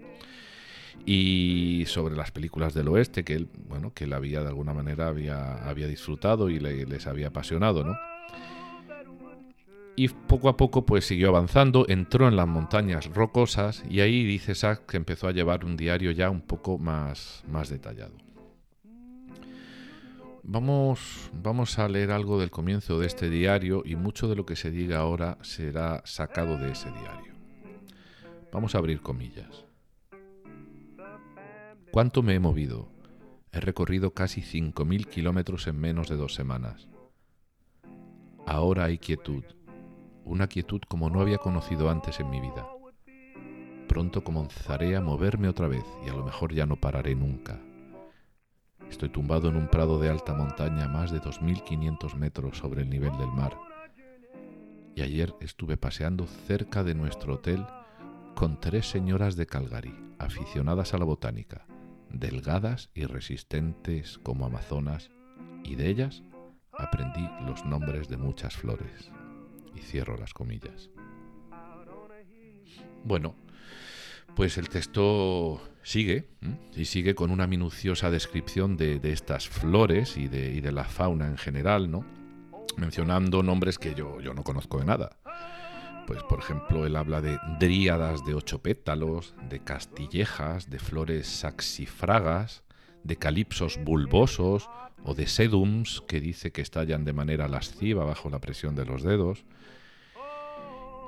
Y 1.05 1.85
sobre 1.87 2.15
las 2.15 2.31
películas 2.31 2.73
del 2.75 2.87
oeste, 2.89 3.25
que 3.25 3.35
él, 3.35 3.49
bueno, 3.69 3.93
que 3.95 4.05
él 4.05 4.13
había 4.13 4.43
de 4.43 4.49
alguna 4.49 4.75
manera 4.75 5.09
había, 5.09 5.55
había 5.69 5.89
disfrutado 5.89 6.51
y 6.51 6.61
les 6.61 7.07
había 7.07 7.29
apasionado, 7.29 7.85
¿no? 7.85 7.97
Y 9.97 10.09
poco 10.09 10.49
a 10.49 10.57
poco 10.57 10.87
pues 10.87 11.07
siguió 11.07 11.29
avanzando, 11.31 11.85
entró 11.89 12.29
en 12.29 12.37
las 12.37 12.47
montañas 12.47 13.07
rocosas 13.07 13.83
y 13.91 14.01
ahí 14.01 14.23
dice 14.23 14.55
Sack 14.55 14.87
que 14.87 14.97
empezó 14.97 15.27
a 15.27 15.33
llevar 15.33 15.65
un 15.65 15.77
diario 15.77 16.13
ya 16.13 16.31
un 16.31 16.43
poco 16.43 16.79
más, 16.79 17.43
más 17.49 17.69
detallado. 17.69 18.28
Vamos, 20.51 21.31
vamos 21.35 21.79
a 21.79 21.87
leer 21.89 22.11
algo 22.11 22.41
del 22.41 22.51
comienzo 22.51 22.99
de 22.99 23.07
este 23.07 23.29
diario 23.29 23.83
y 23.85 23.97
mucho 23.97 24.29
de 24.29 24.35
lo 24.35 24.47
que 24.47 24.57
se 24.57 24.71
diga 24.71 24.99
ahora 24.99 25.37
será 25.43 26.01
sacado 26.07 26.57
de 26.57 26.73
ese 26.73 26.91
diario. 26.91 27.35
Vamos 28.51 28.75
a 28.75 28.79
abrir 28.79 29.03
comillas. 29.03 29.67
¿Cuánto 31.91 32.23
me 32.23 32.35
he 32.35 32.41
movido? 32.41 32.89
He 33.53 33.61
recorrido 33.61 34.15
casi 34.15 34.41
5.000 34.41 35.07
kilómetros 35.09 35.67
en 35.67 35.79
menos 35.79 36.09
de 36.09 36.17
dos 36.17 36.33
semanas. 36.33 36.89
Ahora 38.47 38.85
hay 38.85 38.97
quietud, 38.97 39.45
una 40.25 40.47
quietud 40.47 40.81
como 40.89 41.11
no 41.11 41.21
había 41.21 41.37
conocido 41.37 41.91
antes 41.91 42.21
en 42.21 42.31
mi 42.31 42.41
vida. 42.41 42.67
Pronto 43.87 44.25
comenzaré 44.25 44.97
a 44.97 45.03
moverme 45.03 45.51
otra 45.51 45.69
vez 45.69 45.85
y 46.07 46.09
a 46.09 46.15
lo 46.15 46.25
mejor 46.25 46.55
ya 46.55 46.65
no 46.65 46.77
pararé 46.77 47.15
nunca. 47.15 47.61
Estoy 48.91 49.11
tumbado 49.11 49.49
en 49.49 49.57
un 49.57 49.69
prado 49.69 49.99
de 49.99 50.09
alta 50.09 50.35
montaña 50.35 50.85
a 50.85 50.89
más 50.89 51.11
de 51.11 51.21
2.500 51.21 52.15
metros 52.15 52.59
sobre 52.59 52.83
el 52.83 52.91
nivel 52.91 53.17
del 53.19 53.31
mar. 53.31 53.57
Y 54.95 55.03
ayer 55.03 55.35
estuve 55.41 55.77
paseando 55.77 56.27
cerca 56.27 56.83
de 56.83 56.95
nuestro 56.95 57.35
hotel 57.35 57.65
con 58.35 58.61
tres 58.61 58.89
señoras 58.89 59.37
de 59.37 59.47
Calgary, 59.47 59.95
aficionadas 60.19 60.95
a 60.95 60.99
la 60.99 61.05
botánica, 61.05 61.67
delgadas 62.11 62.91
y 62.95 63.05
resistentes 63.05 64.19
como 64.19 64.47
amazonas, 64.47 65.11
y 65.65 65.75
de 65.75 65.89
ellas 65.89 66.23
aprendí 66.73 67.29
los 67.47 67.65
nombres 67.65 68.09
de 68.09 68.17
muchas 68.17 68.57
flores. 68.57 69.11
Y 69.75 69.81
cierro 69.81 70.17
las 70.17 70.35
comillas. 70.35 70.91
Bueno, 73.05 73.37
pues 74.35 74.59
el 74.59 74.69
texto 74.69 75.61
sigue 75.83 76.29
y 76.75 76.85
sigue 76.85 77.15
con 77.15 77.31
una 77.31 77.47
minuciosa 77.47 78.11
descripción 78.11 78.77
de, 78.77 79.01
estas 79.03 79.49
flores 79.49 80.17
y 80.17 80.29
de, 80.29 80.73
la 80.73 80.85
fauna 80.85 81.27
en 81.27 81.39
general, 81.39 81.91
¿no? 81.91 82.05
mencionando 82.77 83.43
nombres 83.43 83.79
que 83.79 83.95
yo, 83.95 84.21
yo 84.21 84.35
no 84.35 84.45
conozco 84.45 84.79
de 84.79 84.85
nada. 84.85 85.17
Pues 86.07 86.23
por 86.23 86.39
ejemplo, 86.39 86.87
él 86.87 86.97
habla 86.97 87.21
de 87.21 87.39
dríadas 87.59 88.25
de 88.25 88.35
ocho 88.35 88.63
pétalos, 88.63 89.35
de 89.49 89.61
castillejas, 89.61 90.71
de 90.71 90.79
flores 90.79 91.27
saxifragas, 91.27 92.63
de 93.05 93.17
calipsos 93.17 93.79
bulbosos 93.85 94.71
o 95.05 95.15
de 95.15 95.27
sedums 95.27 96.03
que 96.09 96.21
dice 96.21 96.51
que 96.51 96.63
estallan 96.63 97.05
de 97.05 97.13
manera 97.13 97.49
lasciva 97.49 98.05
bajo 98.05 98.31
la 98.31 98.41
presión 98.41 98.75
de 98.75 98.85
los 98.85 99.03
dedos. 99.03 99.45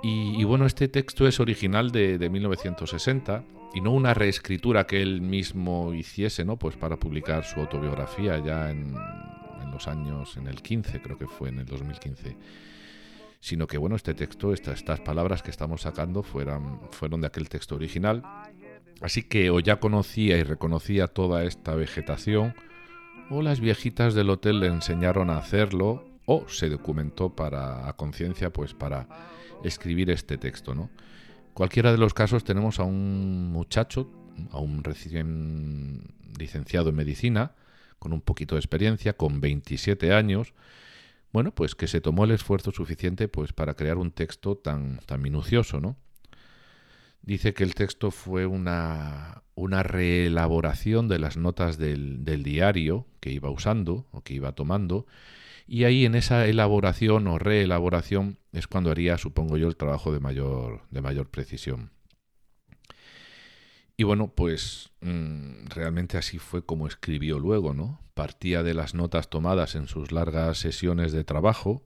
Y, 0.02 0.45
bueno, 0.45 0.64
este 0.64 0.88
texto 0.88 1.26
es 1.26 1.40
original 1.40 1.90
de, 1.90 2.30
1960 2.30 3.45
y 3.75 3.80
no 3.83 3.92
una 3.92 4.14
reescritura 4.14 4.87
que 4.87 5.02
él 5.02 5.21
mismo 5.21 5.92
hiciese, 5.92 6.45
¿no? 6.45 6.57
Pues 6.57 6.76
para 6.76 6.97
publicar 6.97 7.45
su 7.45 7.61
autobiografía 7.61 8.38
ya 8.38 8.71
en, 8.71 8.95
los 9.73 9.87
años, 9.87 10.37
en 10.37 10.47
el 10.47 10.62
15, 10.62 11.00
creo 11.00 11.19
que 11.19 11.26
fue 11.26 11.50
en 11.50 11.61
el 11.61 11.66
2015. 11.66 12.37
Sino 13.40 13.66
que 13.66 13.78
bueno, 13.78 13.95
este 13.95 14.14
texto, 14.14 14.52
estas 14.52 15.00
palabras 15.00 15.42
que 15.42 15.50
estamos 15.50 15.83
sacando 15.83 16.23
fueran, 16.23 16.80
fueron 16.90 17.21
de 17.21 17.26
aquel 17.26 17.49
texto 17.49 17.75
original. 17.75 18.23
Así 19.02 19.23
que 19.23 19.50
o 19.50 19.61
ya 19.61 19.80
conocía 19.80 20.38
y 20.38 20.42
reconocía 20.42 21.09
toda 21.09 21.45
esta 21.45 21.75
vegetación, 21.75 22.54
o 23.30 23.42
las 23.42 23.61
viejitas 23.61 24.14
del 24.14 24.30
hotel 24.30 24.61
le 24.61 24.66
enseñaron 24.66 25.30
a 25.30 25.38
hacerlo, 25.38 26.04
o 26.26 26.49
se 26.49 26.69
documentó 26.69 27.30
para 27.30 27.88
a 27.88 27.92
conciencia, 27.95 28.50
pues 28.50 28.75
para 28.75 29.07
escribir 29.64 30.11
este 30.11 30.38
texto, 30.38 30.75
¿no? 30.75 30.90
Cualquiera 31.55 31.93
de 31.93 31.99
los 31.99 32.14
casos 32.14 32.45
tenemos 32.45 32.79
a 32.79 32.85
un 32.85 33.50
muchacho, 33.52 34.11
a 34.52 34.59
un 34.59 34.85
recién 34.85 36.14
licenciado 36.38 36.90
en 36.90 36.97
medicina, 36.97 37.52
con 37.99 38.12
un 38.12 38.21
poquito 38.21 38.55
de 38.55 38.61
experiencia, 38.61 39.12
con 39.12 39.40
27 39.40 40.12
años, 40.12 40.55
bueno, 41.33 41.52
pues 41.55 41.75
que 41.75 41.87
se 41.87 42.00
tomó 42.00 42.25
el 42.25 42.33
esfuerzo 42.33 42.73
suficiente 42.73 43.29
pues 43.29 43.52
para 43.52 43.75
crear 43.75 43.99
un 43.99 44.11
texto 44.11 44.57
tan, 44.57 44.99
tan 45.07 45.23
minucioso, 45.23 45.81
¿no? 45.81 45.97
Dice 47.23 47.52
que 47.52 47.64
el 47.64 47.75
texto 47.75 48.11
fue 48.11 48.47
una, 48.47 49.43
una 49.55 49.83
reelaboración 49.83 51.07
de 51.07 51.19
las 51.19 51.37
notas 51.37 51.76
del, 51.76 52.25
del 52.25 52.43
diario 52.43 53.07
que 53.21 53.31
iba 53.31 53.50
usando 53.50 54.07
o 54.11 54.23
que 54.23 54.35
iba 54.35 54.52
tomando, 54.52 55.07
y 55.73 55.85
ahí 55.85 56.05
en 56.05 56.17
esa 56.17 56.49
elaboración 56.49 57.29
o 57.29 57.39
reelaboración 57.39 58.41
es 58.50 58.67
cuando 58.67 58.91
haría, 58.91 59.17
supongo 59.19 59.57
yo, 59.57 59.69
el 59.69 59.77
trabajo 59.77 60.12
de 60.12 60.19
mayor, 60.19 60.83
de 60.91 61.00
mayor 61.00 61.31
precisión. 61.31 61.93
Y 63.97 64.03
bueno, 64.03 64.33
pues 64.35 64.91
mm, 65.00 65.67
realmente 65.67 66.19
así 66.19 66.39
fue 66.39 66.67
como 66.67 66.89
escribió 66.89 67.39
luego, 67.39 67.73
¿no? 67.73 68.00
Partía 68.15 68.65
de 68.65 68.75
las 68.75 68.97
notas 68.97 69.31
tomadas 69.31 69.77
en 69.77 69.87
sus 69.87 70.11
largas 70.11 70.59
sesiones 70.59 71.12
de 71.12 71.23
trabajo 71.23 71.85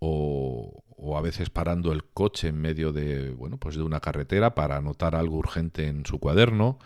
o, 0.00 0.84
o, 0.94 1.16
a 1.16 1.22
veces 1.22 1.48
parando 1.48 1.92
el 1.92 2.04
coche 2.04 2.48
en 2.48 2.60
medio 2.60 2.92
de, 2.92 3.30
bueno, 3.30 3.56
pues 3.56 3.74
de 3.74 3.84
una 3.84 4.00
carretera 4.00 4.54
para 4.54 4.76
anotar 4.76 5.16
algo 5.16 5.38
urgente 5.38 5.86
en 5.86 6.04
su 6.04 6.18
cuaderno 6.18 6.78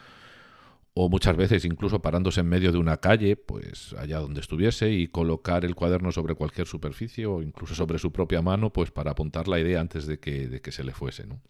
o 0.95 1.09
muchas 1.09 1.37
veces 1.37 1.65
incluso 1.65 2.03
parándose 2.03 2.41
en 2.41 2.49
medio 2.49 2.71
de 2.71 2.79
una 2.79 2.99
calle, 2.99 3.37
pues 3.37 3.95
allá 3.95 4.19
donde 4.19 4.41
estuviese 4.41 4.91
y 4.91 5.09
colocar 5.09 5.65
el 5.65 5.75
cuaderno 5.75 6.13
sobre 6.13 6.35
cualquier 6.35 6.67
superficie 6.67 7.25
o 7.27 7.41
incluso 7.41 7.75
sobre 7.75 7.99
su 7.99 8.13
propia 8.13 8.43
mano, 8.43 8.73
pues 8.73 8.91
para 8.91 9.13
apuntar 9.13 9.49
la 9.49 9.59
idea 9.59 9.81
antes 9.81 10.07
de 10.07 10.19
que, 10.19 10.49
de 10.49 10.61
que 10.61 10.73
se 10.73 10.85
le 10.85 10.93
fuese, 10.93 11.27
¿no? 11.27 11.41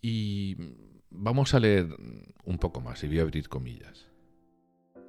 Y 0.00 0.56
vamos 1.10 1.52
a 1.54 1.60
leer 1.60 1.88
un 2.44 2.58
poco 2.58 2.80
más 2.80 3.02
y 3.02 3.08
voy 3.08 3.18
a 3.18 3.22
abrir 3.22 3.48
comillas. 3.48 4.06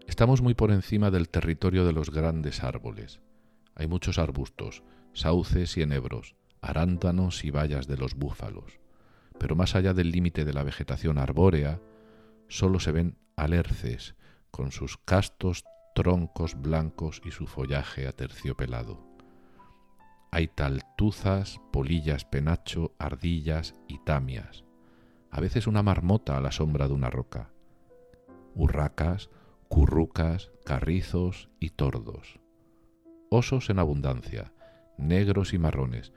Estamos 0.08 0.41
muy 0.41 0.55
por 0.55 0.72
encima 0.72 1.12
del 1.12 1.29
territorio 1.29 1.86
de 1.86 1.93
los 1.93 2.10
grandes 2.10 2.63
árboles. 2.63 3.22
Hay 3.75 3.88
muchos 3.88 4.17
arbustos, 4.17 4.84
sauces 5.13 5.77
y 5.77 5.84
enebros, 5.84 6.36
arándanos 6.62 7.46
y 7.46 7.51
bayas 7.51 7.88
de 7.88 7.98
los 7.98 8.15
búfalos. 8.15 8.79
Pero 9.38 9.55
más 9.55 9.75
allá 9.75 9.93
del 9.93 10.12
límite 10.12 10.43
de 10.43 10.53
la 10.53 10.63
vegetación 10.63 11.17
arbórea, 11.17 11.79
solo 12.51 12.79
se 12.79 12.91
ven 12.91 13.17
alerces 13.36 14.15
con 14.51 14.72
sus 14.72 14.98
castos 14.98 15.63
troncos 15.96 16.55
blancos 16.62 17.22
y 17.25 17.31
su 17.31 17.48
follaje 17.48 18.08
aterciopelado. 18.08 19.03
Hay 20.31 20.48
taltuzas, 20.48 21.60
polillas 21.74 22.25
penacho, 22.25 22.93
ardillas 23.00 23.74
y 23.88 23.98
tamias 24.00 24.63
a 25.31 25.39
veces 25.39 25.65
una 25.65 25.81
marmota 25.81 26.38
a 26.38 26.41
la 26.41 26.51
sombra 26.51 26.88
de 26.88 26.93
una 26.93 27.10
roca, 27.10 27.50
urracas, 28.53 29.29
currucas, 29.70 30.51
carrizos 30.65 31.50
y 31.60 31.70
tordos. 31.70 32.41
Osos 33.29 33.70
en 33.70 33.79
abundancia, 33.79 34.51
negros 34.98 35.53
y 35.53 35.58
marrones, 35.58 36.12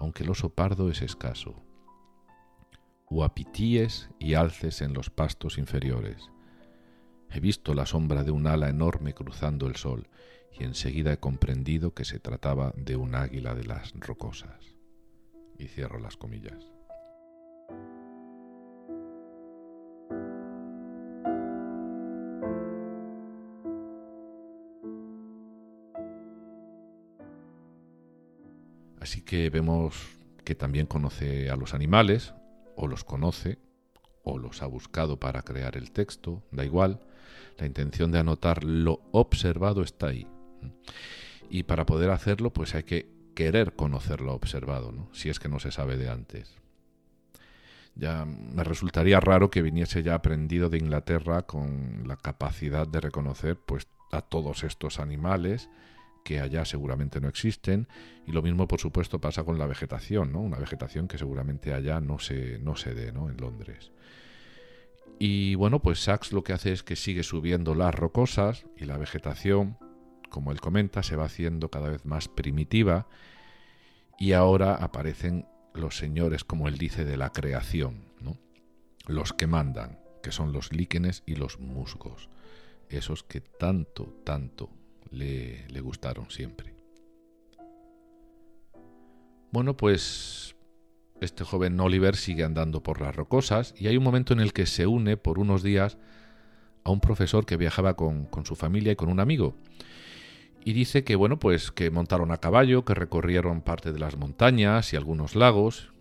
aunque 0.00 0.24
el 0.24 0.30
oso 0.30 0.50
pardo 0.50 0.90
es 0.90 1.00
escaso. 1.00 1.62
Huapitíes 3.08 4.10
y 4.18 4.34
alces 4.34 4.82
en 4.82 4.92
los 4.92 5.10
pastos 5.10 5.58
inferiores. 5.58 6.28
He 7.30 7.38
visto 7.38 7.72
la 7.72 7.86
sombra 7.86 8.24
de 8.24 8.32
un 8.32 8.48
ala 8.48 8.68
enorme 8.68 9.14
cruzando 9.14 9.68
el 9.68 9.76
sol 9.76 10.08
y 10.58 10.64
enseguida 10.64 11.12
he 11.12 11.18
comprendido 11.18 11.94
que 11.94 12.04
se 12.04 12.18
trataba 12.18 12.72
de 12.76 12.96
un 12.96 13.14
águila 13.14 13.54
de 13.54 13.64
las 13.64 13.92
rocosas. 13.94 14.74
Y 15.56 15.68
cierro 15.68 16.00
las 16.00 16.16
comillas. 16.16 16.72
Así 29.00 29.22
que 29.22 29.48
vemos 29.50 30.18
que 30.44 30.56
también 30.56 30.86
conoce 30.86 31.48
a 31.50 31.56
los 31.56 31.72
animales, 31.72 32.34
o 32.76 32.86
los 32.86 33.04
conoce, 33.04 33.58
o 34.22 34.38
los 34.38 34.62
ha 34.62 34.66
buscado 34.66 35.18
para 35.18 35.42
crear 35.42 35.76
el 35.76 35.90
texto, 35.92 36.42
da 36.50 36.64
igual. 36.64 37.00
La 37.58 37.66
intención 37.66 38.12
de 38.12 38.18
anotar 38.18 38.64
lo 38.64 39.00
observado 39.12 39.82
está 39.82 40.08
ahí. 40.08 40.26
Y 41.48 41.62
para 41.62 41.86
poder 41.86 42.10
hacerlo, 42.10 42.52
pues 42.52 42.74
hay 42.74 42.82
que 42.82 43.08
querer 43.34 43.74
conocer 43.74 44.20
lo 44.20 44.34
observado, 44.34 44.92
¿no? 44.92 45.08
si 45.12 45.28
es 45.28 45.38
que 45.38 45.48
no 45.48 45.58
se 45.58 45.70
sabe 45.70 45.96
de 45.96 46.08
antes. 46.08 46.56
Ya 47.94 48.26
me 48.26 48.62
resultaría 48.62 49.20
raro 49.20 49.50
que 49.50 49.62
viniese 49.62 50.02
ya 50.02 50.14
aprendido 50.14 50.68
de 50.68 50.78
Inglaterra 50.78 51.42
con 51.42 52.06
la 52.06 52.16
capacidad 52.16 52.86
de 52.86 53.00
reconocer 53.00 53.56
pues 53.56 53.88
a 54.12 54.20
todos 54.20 54.64
estos 54.64 55.00
animales 55.00 55.70
que 56.26 56.40
allá 56.40 56.64
seguramente 56.64 57.20
no 57.20 57.28
existen 57.28 57.86
y 58.26 58.32
lo 58.32 58.42
mismo 58.42 58.66
por 58.66 58.80
supuesto 58.80 59.20
pasa 59.20 59.44
con 59.44 59.60
la 59.60 59.66
vegetación, 59.66 60.32
¿no? 60.32 60.40
Una 60.40 60.58
vegetación 60.58 61.06
que 61.06 61.18
seguramente 61.18 61.72
allá 61.72 62.00
no 62.00 62.18
se, 62.18 62.58
no 62.58 62.74
se 62.74 62.94
dé, 62.94 63.12
¿no? 63.12 63.30
En 63.30 63.36
Londres. 63.36 63.92
Y 65.20 65.54
bueno, 65.54 65.80
pues 65.80 66.00
Sachs 66.00 66.32
lo 66.32 66.42
que 66.42 66.52
hace 66.52 66.72
es 66.72 66.82
que 66.82 66.96
sigue 66.96 67.22
subiendo 67.22 67.76
las 67.76 67.94
rocosas 67.94 68.66
y 68.76 68.86
la 68.86 68.98
vegetación, 68.98 69.78
como 70.28 70.50
él 70.50 70.60
comenta, 70.60 71.04
se 71.04 71.14
va 71.14 71.26
haciendo 71.26 71.70
cada 71.70 71.90
vez 71.90 72.04
más 72.04 72.26
primitiva 72.26 73.06
y 74.18 74.32
ahora 74.32 74.74
aparecen 74.74 75.46
los 75.74 75.96
señores, 75.96 76.42
como 76.42 76.66
él 76.66 76.76
dice, 76.76 77.04
de 77.04 77.16
la 77.16 77.30
creación, 77.30 78.06
¿no? 78.20 78.36
Los 79.06 79.32
que 79.32 79.46
mandan, 79.46 80.00
que 80.24 80.32
son 80.32 80.52
los 80.52 80.72
líquenes 80.72 81.22
y 81.24 81.36
los 81.36 81.60
musgos, 81.60 82.30
esos 82.88 83.22
que 83.22 83.40
tanto, 83.40 84.12
tanto 84.24 84.72
le, 85.16 85.80
gustaron 85.80 86.30
siempre. 86.30 86.74
Bueno, 89.52 89.76
pues 89.76 90.56
este 91.20 91.44
joven 91.44 91.78
Oliver 91.80 92.16
sigue 92.16 92.44
andando 92.44 92.82
por 92.82 93.00
las 93.00 93.16
rocosas 93.16 93.74
y 93.78 93.86
hay 93.86 93.96
un 93.96 94.04
momento 94.04 94.32
en 94.32 94.40
el 94.40 94.52
que 94.52 94.66
se 94.66 94.86
une 94.86 95.16
por 95.16 95.38
unos 95.38 95.62
días 95.62 95.96
a 96.84 96.90
un 96.90 97.00
profesor 97.00 97.46
que 97.46 97.56
viajaba 97.56 97.94
con, 97.94 98.26
con, 98.26 98.44
su 98.44 98.54
familia 98.54 98.92
y 98.92 98.96
con 98.96 99.08
un 99.08 99.20
amigo. 99.20 99.54
Y 100.64 100.72
dice 100.72 101.04
que, 101.04 101.16
bueno, 101.16 101.38
pues 101.38 101.70
que 101.70 101.90
montaron 101.90 102.32
a 102.32 102.38
caballo, 102.38 102.84
que 102.84 102.94
recorrieron 102.94 103.62
parte 103.62 103.92
de 103.92 104.00
las 104.00 104.16
montañas 104.16 104.92
y 104.92 104.96
algunos 104.96 105.36
lagos. 105.36 105.92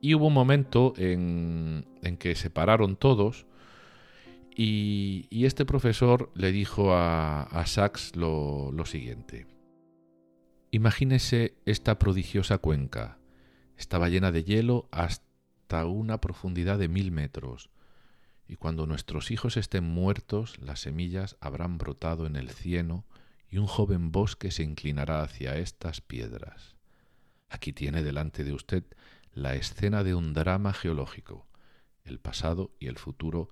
Y 0.00 0.14
hubo 0.14 0.26
un 0.26 0.34
momento 0.34 0.92
en, 0.96 1.86
en 2.02 2.16
que 2.18 2.34
se 2.34 2.50
pararon 2.50 2.96
todos 2.96 3.46
y, 4.56 5.44
este 5.44 5.64
profesor 5.64 6.30
le 6.34 6.52
dijo 6.52 6.94
a, 6.94 7.42
a 7.42 7.66
Sachs 7.66 8.16
lo, 8.16 8.70
lo 8.72 8.86
siguiente. 8.86 9.46
Imagínese 10.70 11.54
esta 11.66 11.98
prodigiosa 11.98 12.58
cuenca. 12.58 13.18
Estaba 13.76 14.08
llena 14.08 14.32
de 14.32 14.44
hielo 14.44 14.88
hasta 14.90 15.86
una 15.86 16.20
profundidad 16.20 16.78
de 16.78 16.88
mil 16.88 17.10
metros. 17.10 17.70
Y 18.46 18.56
cuando 18.56 18.86
nuestros 18.86 19.30
hijos 19.30 19.56
estén 19.56 19.84
muertos, 19.84 20.58
las 20.58 20.80
semillas 20.80 21.36
habrán 21.40 21.78
brotado 21.78 22.26
en 22.26 22.36
el 22.36 22.50
cieno 22.50 23.04
y 23.48 23.58
un 23.58 23.66
joven 23.66 24.10
bosque 24.12 24.50
se 24.50 24.62
inclinará 24.62 25.22
hacia 25.22 25.56
estas 25.56 26.00
piedras. 26.00 26.74
Aquí 27.48 27.72
tiene 27.72 28.02
delante 28.02 28.44
de 28.44 28.52
usted 28.52 28.84
la 29.32 29.54
escena 29.54 30.02
de 30.02 30.14
un 30.14 30.34
drama 30.34 30.72
geológico. 30.72 31.46
El 32.04 32.18
pasado 32.18 32.72
y 32.80 32.88
el 32.88 32.98
futuro 32.98 33.50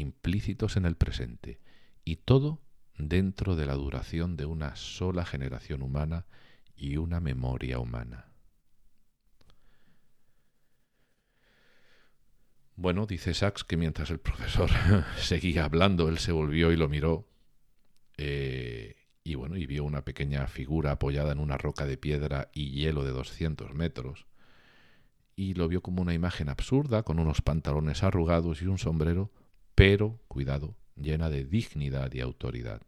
implícitos 0.00 0.76
en 0.76 0.86
el 0.86 0.96
presente, 0.96 1.60
y 2.04 2.16
todo 2.16 2.62
dentro 2.98 3.56
de 3.56 3.66
la 3.66 3.74
duración 3.74 4.36
de 4.36 4.46
una 4.46 4.76
sola 4.76 5.24
generación 5.24 5.82
humana 5.82 6.26
y 6.76 6.96
una 6.96 7.20
memoria 7.20 7.78
humana. 7.78 8.26
Bueno, 12.76 13.06
dice 13.06 13.32
Sachs 13.32 13.64
que 13.64 13.78
mientras 13.78 14.10
el 14.10 14.20
profesor 14.20 14.70
seguía 15.18 15.64
hablando, 15.64 16.08
él 16.08 16.18
se 16.18 16.32
volvió 16.32 16.72
y 16.72 16.76
lo 16.76 16.88
miró, 16.88 17.26
eh, 18.18 18.96
y 19.24 19.34
bueno, 19.34 19.56
y 19.56 19.66
vio 19.66 19.82
una 19.84 20.04
pequeña 20.04 20.46
figura 20.46 20.92
apoyada 20.92 21.32
en 21.32 21.38
una 21.38 21.56
roca 21.56 21.86
de 21.86 21.96
piedra 21.96 22.50
y 22.52 22.72
hielo 22.72 23.02
de 23.02 23.12
200 23.12 23.74
metros, 23.74 24.26
y 25.34 25.54
lo 25.54 25.68
vio 25.68 25.82
como 25.82 26.02
una 26.02 26.14
imagen 26.14 26.50
absurda, 26.50 27.02
con 27.02 27.18
unos 27.18 27.40
pantalones 27.40 28.02
arrugados 28.02 28.60
y 28.62 28.66
un 28.66 28.78
sombrero 28.78 29.32
pero, 29.76 30.18
cuidado, 30.26 30.74
llena 30.96 31.30
de 31.30 31.44
dignidad 31.44 32.12
y 32.14 32.20
autoridad. 32.20 32.80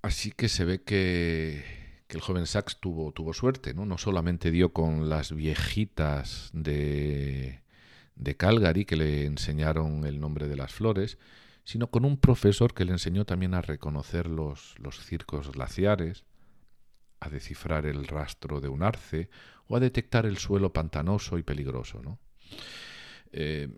Así 0.00 0.30
que 0.30 0.48
se 0.48 0.64
ve 0.64 0.82
que, 0.84 1.64
el 2.08 2.20
joven 2.20 2.46
Sachs 2.46 2.78
tuvo, 2.80 3.12
suerte, 3.34 3.74
¿no? 3.74 3.84
No 3.84 3.98
solamente 3.98 4.50
dio 4.52 4.72
con 4.72 5.10
las 5.10 5.34
viejitas 5.34 6.50
de, 6.54 7.62
de 8.14 8.36
Calgary 8.36 8.84
que 8.84 8.96
le 8.96 9.26
enseñaron 9.26 10.06
el 10.06 10.20
nombre 10.20 10.46
de 10.46 10.56
las 10.56 10.72
flores, 10.72 11.18
sino 11.64 11.90
con 11.90 12.04
un 12.04 12.16
profesor 12.16 12.72
que 12.72 12.84
le 12.84 12.92
enseñó 12.92 13.26
también 13.26 13.54
a 13.54 13.60
reconocer 13.60 14.28
los, 14.28 14.76
los 14.78 15.04
circos 15.04 15.50
glaciares, 15.50 16.24
a 17.18 17.28
descifrar 17.28 17.86
el 17.86 18.06
rastro 18.06 18.60
de 18.60 18.68
un 18.68 18.84
arce 18.84 19.28
o 19.66 19.76
a 19.76 19.80
detectar 19.80 20.26
el 20.26 20.38
suelo 20.38 20.72
pantanoso 20.72 21.38
y 21.38 21.42
peligroso, 21.42 22.00
¿no? 22.02 22.20
Eh, 23.32 23.68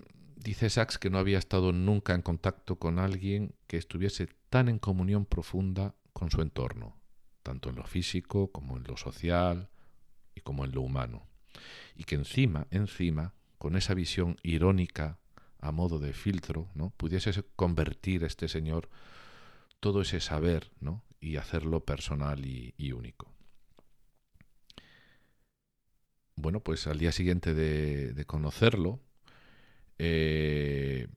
Dice 0.42 0.70
Sachs 0.70 0.96
que 0.96 1.10
no 1.10 1.18
había 1.18 1.38
estado 1.38 1.70
nunca 1.70 2.14
en 2.14 2.22
contacto 2.22 2.76
con 2.78 2.98
alguien 2.98 3.54
que 3.66 3.76
estuviese 3.76 4.26
tan 4.48 4.70
en 4.70 4.78
comunión 4.78 5.26
profunda 5.26 5.94
con 6.14 6.30
su 6.30 6.40
entorno, 6.40 6.96
tanto 7.42 7.68
en 7.68 7.76
lo 7.76 7.84
físico 7.84 8.50
como 8.50 8.78
en 8.78 8.84
lo 8.84 8.96
social 8.96 9.68
y 10.34 10.40
como 10.40 10.64
en 10.64 10.72
lo 10.72 10.80
humano. 10.80 11.26
Y 11.94 12.04
que 12.04 12.14
encima, 12.14 12.66
encima, 12.70 13.34
con 13.58 13.76
esa 13.76 13.92
visión 13.92 14.38
irónica 14.42 15.18
a 15.58 15.72
modo 15.72 15.98
de 15.98 16.14
filtro, 16.14 16.70
¿no? 16.74 16.88
pudiese 16.96 17.44
convertir 17.54 18.24
este 18.24 18.48
señor 18.48 18.88
todo 19.78 20.00
ese 20.00 20.20
saber 20.20 20.70
¿no? 20.80 21.04
y 21.20 21.36
hacerlo 21.36 21.84
personal 21.84 22.46
y, 22.46 22.92
único. 22.92 23.30
Bueno, 26.36 26.60
pues 26.60 26.86
al 26.86 26.98
día 26.98 27.12
siguiente 27.12 27.52
de, 27.52 28.24
conocerlo, 28.24 29.00
eh, 30.02 31.08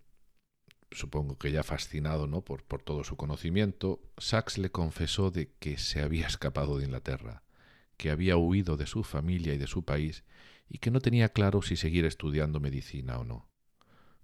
supongo 0.92 1.38
que 1.38 1.54
ya 1.54 1.64
fascinado 1.64 2.28
¿no? 2.28 2.42
por, 2.42 2.64
por 2.66 2.82
todo 2.82 3.06
su 3.06 3.16
conocimiento, 3.16 4.02
Sachs 4.18 4.58
le 4.58 4.72
confesó 4.72 5.32
de 5.32 5.54
que 5.60 5.78
se 5.78 6.02
había 6.02 6.28
escapado 6.28 6.78
de 6.78 6.86
Inglaterra, 6.86 7.44
que 7.96 8.10
había 8.10 8.36
huido 8.36 8.76
de 8.76 8.86
su 8.86 9.04
familia 9.04 9.54
y 9.54 9.58
de 9.58 9.68
su 9.68 9.86
país 9.86 10.26
y 10.68 10.80
que 10.80 10.92
no 10.92 11.00
tenía 11.00 11.30
claro 11.30 11.62
si 11.62 11.78
seguir 11.78 12.04
estudiando 12.04 12.60
medicina 12.60 13.20
o 13.20 13.24
no. 13.24 13.48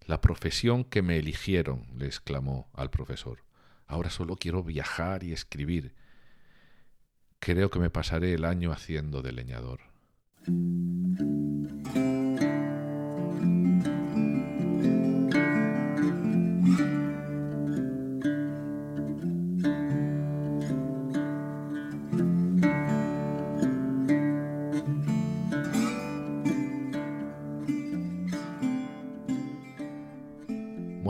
La 0.06 0.20
profesión 0.20 0.84
que 0.84 1.02
me 1.02 1.18
eligieron, 1.18 1.88
le 1.96 2.08
exclamó 2.08 2.70
al 2.74 2.90
profesor. 2.90 3.46
Ahora 3.88 4.10
solo 4.10 4.36
quiero 4.36 4.62
viajar 4.64 5.24
y 5.24 5.32
escribir. 5.32 5.96
Creo 7.40 7.70
que 7.70 7.80
me 7.80 7.90
pasaré 7.90 8.34
el 8.34 8.44
año 8.44 8.74
haciendo 8.74 9.22
de 9.22 9.32
leñador. 9.32 9.80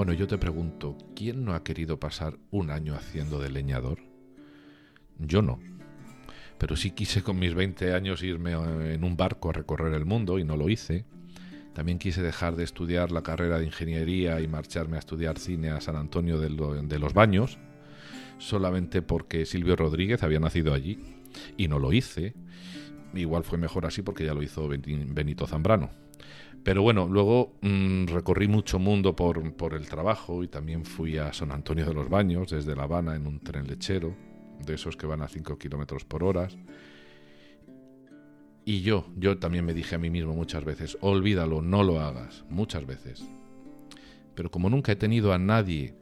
Bueno, 0.09 0.21
yo 0.21 0.27
te 0.27 0.39
pregunto, 0.39 0.97
¿quién 1.15 1.45
no 1.45 1.53
ha 1.53 1.63
querido 1.63 1.99
pasar 1.99 2.39
un 2.49 2.71
año 2.71 2.95
haciendo 2.95 3.39
de 3.39 3.51
leñador? 3.51 3.99
Yo 5.19 5.43
no. 5.43 5.59
Pero 6.57 6.75
sí 6.75 6.89
quise 6.89 7.21
con 7.21 7.37
mis 7.37 7.53
20 7.53 7.93
años 7.93 8.23
irme 8.23 8.53
eh, 8.53 8.95
en 8.95 9.03
un 9.03 9.15
barco 9.15 9.51
a 9.51 9.53
recorrer 9.53 9.93
el 9.93 10.05
mundo 10.05 10.39
y 10.39 10.43
no 10.43 10.57
lo 10.57 10.67
hice. 10.67 11.05
También 11.75 11.99
quise 11.99 12.23
dejar 12.23 12.55
de 12.55 12.63
estudiar 12.63 13.11
la 13.11 13.21
carrera 13.21 13.59
de 13.59 13.65
ingeniería 13.65 14.41
y 14.41 14.47
marcharme 14.47 14.95
a 14.95 14.99
estudiar 14.99 15.37
cine 15.37 15.69
a 15.69 15.79
San 15.79 15.95
Antonio 15.95 16.39
de, 16.39 16.49
los 16.49 17.13
Baños, 17.13 17.59
solamente 18.39 19.03
porque 19.03 19.45
Silvio 19.45 19.75
Rodríguez 19.75 20.23
había 20.23 20.39
nacido 20.39 20.73
allí 20.73 20.97
y 21.55 21.67
no 21.67 21.77
lo 21.77 21.93
hice. 21.93 22.33
Igual 23.13 23.43
fue 23.43 23.59
mejor 23.59 23.85
así 23.85 24.01
porque 24.01 24.25
ya 24.25 24.33
lo 24.33 24.41
hizo 24.41 24.67
Benito 24.67 25.45
Zambrano. 25.45 26.08
Pero 26.63 26.81
bueno, 26.81 27.07
luego 27.07 27.57
mm, 27.61 28.07
recorrí 28.07 28.47
mucho 28.47 28.79
mundo 28.79 29.15
por, 29.15 29.37
el 29.73 29.87
trabajo 29.87 30.43
y 30.43 30.47
también 30.47 30.85
fui 30.85 31.17
a 31.17 31.31
San 31.31 31.51
Antonio 31.51 31.85
de 31.85 31.93
los 31.93 32.09
Baños, 32.09 32.51
desde 32.51 32.75
La 32.75 32.83
Habana, 32.83 33.15
en 33.15 33.27
un 33.27 33.39
tren 33.39 33.67
lechero, 33.67 34.15
de 34.65 34.75
esos 34.75 34.97
que 34.97 35.07
van 35.07 35.21
a 35.21 35.27
5 35.27 35.57
kilómetros 35.57 36.03
por 36.03 36.23
hora. 36.23 36.47
Y 38.65 38.81
yo, 38.81 39.07
yo 39.15 39.39
también 39.39 39.65
me 39.65 39.73
dije 39.73 39.95
a 39.95 39.99
mí 39.99 40.09
mismo 40.09 40.33
muchas 40.33 40.65
veces, 40.65 40.97
olvídalo, 41.01 41.61
no 41.61 41.83
lo 41.83 42.01
hagas, 42.01 42.45
muchas 42.49 42.85
veces. 42.85 43.25
Pero 44.35 44.51
como 44.51 44.69
nunca 44.69 44.91
he 44.91 44.95
tenido 44.95 45.33
a 45.33 45.39
nadie 45.39 45.95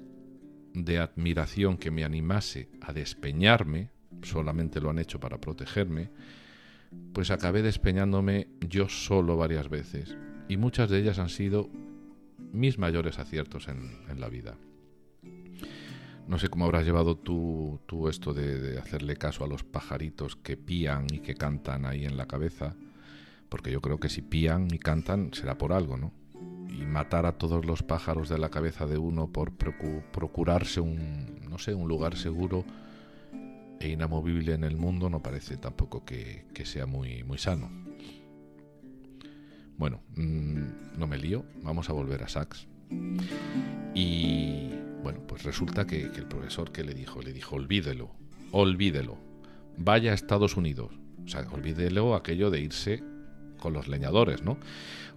de 0.74 0.98
admiración 0.98 1.78
que 1.78 1.92
me 1.92 2.04
animase 2.04 2.70
a 2.82 2.94
despeñarme, 2.94 3.92
solamente 4.24 4.82
lo 4.82 4.90
han 4.90 5.00
hecho 5.00 5.20
para 5.20 5.40
protegerme, 5.40 6.10
pues 7.14 7.32
acabé 7.32 7.62
despeñándome 7.62 8.48
yo 8.60 8.90
solo 8.90 9.38
varias 9.38 9.70
veces 9.70 10.18
y 10.48 10.58
muchas 10.58 10.90
de 10.90 11.00
ellas 11.00 11.20
han 11.20 11.30
sido 11.30 11.70
mis 12.52 12.78
mayores 12.78 13.20
aciertos 13.20 13.68
en, 13.68 14.20
la 14.20 14.30
vida. 14.30 14.56
No 16.28 16.40
sé 16.40 16.50
cómo 16.50 16.66
habrás 16.66 16.86
llevado 16.86 17.18
tú, 17.18 17.80
esto 18.10 18.34
de, 18.34 18.78
hacerle 18.80 19.16
caso 19.16 19.44
a 19.44 19.48
los 19.48 19.64
pajaritos 19.64 20.36
que 20.36 20.58
pían 20.58 21.08
y 21.12 21.20
que 21.20 21.36
cantan 21.36 21.86
ahí 21.86 22.06
en 22.06 22.18
la 22.18 22.28
cabeza, 22.28 22.76
porque 23.50 23.72
yo 23.72 23.82
creo 23.82 24.00
que 24.00 24.10
si 24.10 24.22
pían 24.22 24.68
y 24.74 24.80
cantan 24.80 25.34
será 25.34 25.58
por 25.58 25.74
algo, 25.74 25.98
¿no? 25.98 26.12
Y 26.70 26.86
matar 26.86 27.26
a 27.26 27.38
todos 27.38 27.66
los 27.66 27.84
pájaros 27.84 28.30
de 28.30 28.38
la 28.38 28.50
cabeza 28.50 28.86
de 28.86 28.98
uno 28.98 29.28
por 29.32 29.54
procurarse 29.54 30.82
un, 30.82 31.40
no 31.50 31.58
sé, 31.58 31.74
un 31.74 31.88
lugar 31.88 32.18
seguro 32.18 32.66
e 33.80 33.90
inamovible 33.90 34.54
en 34.54 34.64
el 34.64 34.76
mundo 34.76 35.10
no 35.10 35.22
parece 35.22 35.58
tampoco 35.58 36.04
que, 36.04 36.46
que 36.54 36.66
sea 36.66 36.86
muy, 36.86 37.24
muy 37.24 37.38
sano. 37.38 37.70
Bueno, 39.78 40.02
mm, 40.16 40.98
no 40.98 41.08
me 41.08 41.18
lío, 41.18 41.46
vamos 41.62 41.90
a 41.90 41.94
volver 41.94 42.24
a 42.24 42.28
Sachs. 42.28 42.68
Y 43.94 44.70
bueno, 45.04 45.22
pues 45.28 45.44
resulta 45.44 45.86
que, 45.86 46.02
el 46.02 46.26
profesor 46.28 46.72
que 46.72 46.84
le 46.84 46.94
dijo, 46.94 47.22
le 47.22 47.32
dijo, 47.34 47.56
olvídelo, 47.56 48.12
olvídelo, 48.52 49.18
vaya 49.78 50.12
a 50.12 50.16
Estados 50.16 50.58
Unidos. 50.58 50.92
O 51.24 51.28
sea, 51.28 51.42
olvídelo 51.52 52.16
aquello 52.16 52.50
de 52.50 52.62
irse 52.62 53.04
con 53.60 53.74
los 53.74 53.88
leñadores, 53.88 54.44
¿no? 54.44 54.58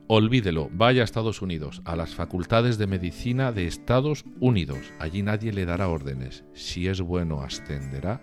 Olvídelo, 0.08 0.68
vaya 0.72 1.02
a 1.02 1.04
Estados 1.04 1.40
Unidos, 1.40 1.82
a 1.84 1.94
las 1.94 2.14
facultades 2.14 2.78
de 2.78 2.88
medicina 2.88 3.52
de 3.52 3.66
Estados 3.66 4.24
Unidos. 4.40 4.92
Allí 4.98 5.22
nadie 5.22 5.52
le 5.52 5.66
dará 5.66 5.88
órdenes. 5.88 6.44
Si 6.52 6.88
es 6.88 7.00
bueno, 7.00 7.42
ascenderá. 7.42 8.20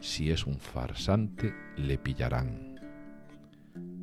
Si 0.00 0.30
es 0.30 0.46
un 0.46 0.58
farsante, 0.58 1.54
le 1.76 1.96
pillarán. 1.96 2.67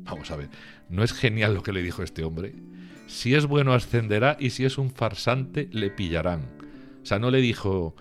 Vamos 0.06 0.30
a 0.30 0.36
ver, 0.36 0.48
¿no 0.88 1.02
es 1.02 1.12
genial 1.12 1.54
lo 1.54 1.62
que 1.62 1.72
le 1.72 1.82
dijo 1.82 2.02
este 2.02 2.24
hombre? 2.24 2.54
Si 3.06 3.34
es 3.34 3.46
bueno 3.46 3.72
ascenderá 3.72 4.36
y 4.40 4.50
si 4.50 4.64
es 4.64 4.78
un 4.78 4.90
farsante 4.90 5.68
le 5.72 5.90
pillarán. 5.90 6.42
O 7.02 7.06
sea, 7.06 7.18
no 7.18 7.30
le 7.30 7.40
dijo, 7.40 7.94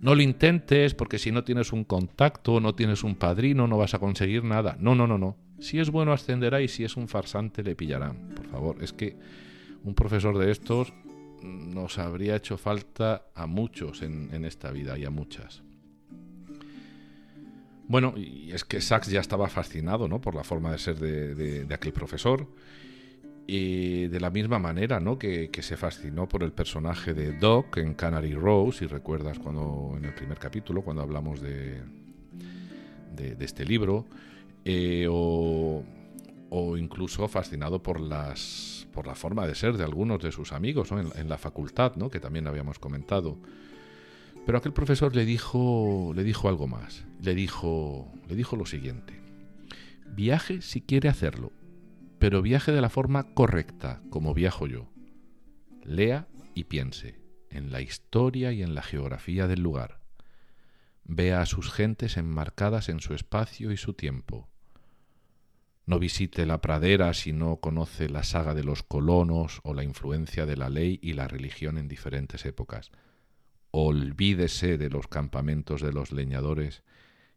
no 0.00 0.14
lo 0.14 0.22
intentes 0.22 0.94
porque 0.94 1.18
si 1.18 1.32
no 1.32 1.44
tienes 1.44 1.72
un 1.72 1.84
contacto, 1.84 2.60
no 2.60 2.74
tienes 2.74 3.02
un 3.02 3.16
padrino, 3.16 3.66
no 3.66 3.78
vas 3.78 3.94
a 3.94 3.98
conseguir 3.98 4.44
nada. 4.44 4.76
No, 4.78 4.94
no, 4.94 5.06
no, 5.06 5.18
no. 5.18 5.36
Si 5.58 5.80
es 5.80 5.90
bueno 5.90 6.12
ascenderá 6.12 6.60
y 6.60 6.68
si 6.68 6.84
es 6.84 6.96
un 6.96 7.08
farsante 7.08 7.62
le 7.62 7.74
pillarán. 7.74 8.28
Por 8.36 8.46
favor, 8.46 8.76
es 8.82 8.92
que 8.92 9.16
un 9.82 9.94
profesor 9.94 10.38
de 10.38 10.52
estos 10.52 10.92
nos 11.42 11.98
habría 11.98 12.36
hecho 12.36 12.56
falta 12.56 13.26
a 13.34 13.46
muchos 13.46 14.02
en, 14.02 14.30
en 14.32 14.44
esta 14.44 14.70
vida 14.70 14.98
y 14.98 15.04
a 15.04 15.10
muchas. 15.10 15.63
Bueno, 17.86 18.14
y 18.16 18.52
es 18.52 18.64
que 18.64 18.80
Sachs 18.80 19.10
ya 19.10 19.20
estaba 19.20 19.48
fascinado 19.48 20.08
¿no? 20.08 20.20
por 20.20 20.34
la 20.34 20.44
forma 20.44 20.72
de 20.72 20.78
ser 20.78 20.98
de, 20.98 21.66
aquel 21.74 21.92
profesor. 21.92 22.48
Y 23.46 24.06
de 24.06 24.20
la 24.20 24.30
misma 24.30 24.58
manera 24.58 25.00
¿no? 25.00 25.18
Que, 25.18 25.50
se 25.60 25.76
fascinó 25.76 26.26
por 26.26 26.42
el 26.42 26.52
personaje 26.52 27.12
de 27.12 27.36
Doc 27.36 27.76
en 27.76 27.92
Canary 27.94 28.34
Row, 28.34 28.72
si 28.72 28.86
recuerdas 28.86 29.38
cuando 29.38 29.94
en 29.98 30.06
el 30.06 30.14
primer 30.14 30.38
capítulo, 30.38 30.80
cuando 30.82 31.02
hablamos 31.02 31.42
de, 31.42 31.82
de, 33.14 33.44
este 33.44 33.66
libro, 33.66 34.06
eh, 34.64 35.06
o, 35.10 35.84
o, 36.48 36.76
incluso 36.78 37.28
fascinado 37.28 37.82
por, 37.82 38.00
las, 38.00 38.86
por 38.94 39.06
la 39.06 39.14
forma 39.14 39.46
de 39.46 39.54
ser 39.54 39.76
de 39.76 39.84
algunos 39.84 40.22
de 40.22 40.32
sus 40.32 40.52
amigos 40.52 40.90
en, 40.92 41.10
en, 41.14 41.28
la 41.28 41.36
facultad, 41.36 41.96
¿no? 41.96 42.08
que 42.08 42.20
también 42.20 42.46
habíamos 42.46 42.78
comentado. 42.78 43.36
Pero 44.46 44.58
aquel 44.58 44.72
profesor 44.72 45.16
le 45.16 45.24
dijo, 45.24 46.12
le 46.14 46.22
dijo 46.22 46.48
algo 46.48 46.66
más. 46.66 47.04
Le 47.22 47.34
dijo, 47.34 48.12
le 48.28 48.36
dijo 48.36 48.56
lo 48.56 48.66
siguiente: 48.66 49.20
viaje 50.06 50.60
si 50.60 50.82
quiere 50.82 51.08
hacerlo, 51.08 51.52
pero 52.18 52.42
viaje 52.42 52.72
de 52.72 52.82
la 52.82 52.90
forma 52.90 53.34
correcta, 53.34 54.02
como 54.10 54.34
viajo 54.34 54.66
yo. 54.66 54.90
Lea 55.82 56.28
y 56.54 56.64
piense 56.64 57.20
en 57.50 57.70
la 57.72 57.80
historia 57.80 58.52
y 58.52 58.62
en 58.62 58.74
la 58.74 58.82
geografía 58.82 59.46
del 59.46 59.62
lugar. 59.62 60.00
Vea 61.04 61.40
a 61.40 61.46
sus 61.46 61.70
gentes 61.70 62.16
enmarcadas 62.16 62.88
en 62.88 63.00
su 63.00 63.14
espacio 63.14 63.72
y 63.72 63.76
su 63.76 63.94
tiempo. 63.94 64.48
No 65.86 65.98
visite 65.98 66.46
la 66.46 66.60
pradera 66.60 67.12
si 67.12 67.32
no 67.32 67.56
conoce 67.56 68.08
la 68.08 68.22
saga 68.22 68.54
de 68.54 68.64
los 68.64 68.82
colonos 68.82 69.60
o 69.64 69.74
la 69.74 69.84
influencia 69.84 70.46
de 70.46 70.56
la 70.56 70.70
ley 70.70 70.98
y 71.02 71.12
la 71.12 71.28
religión 71.28 71.76
en 71.76 71.88
diferentes 71.88 72.46
épocas 72.46 72.90
olvídese 73.76 74.78
de 74.78 74.88
los 74.88 75.08
campamentos 75.08 75.82
de 75.82 75.92
los 75.92 76.12
leñadores 76.12 76.84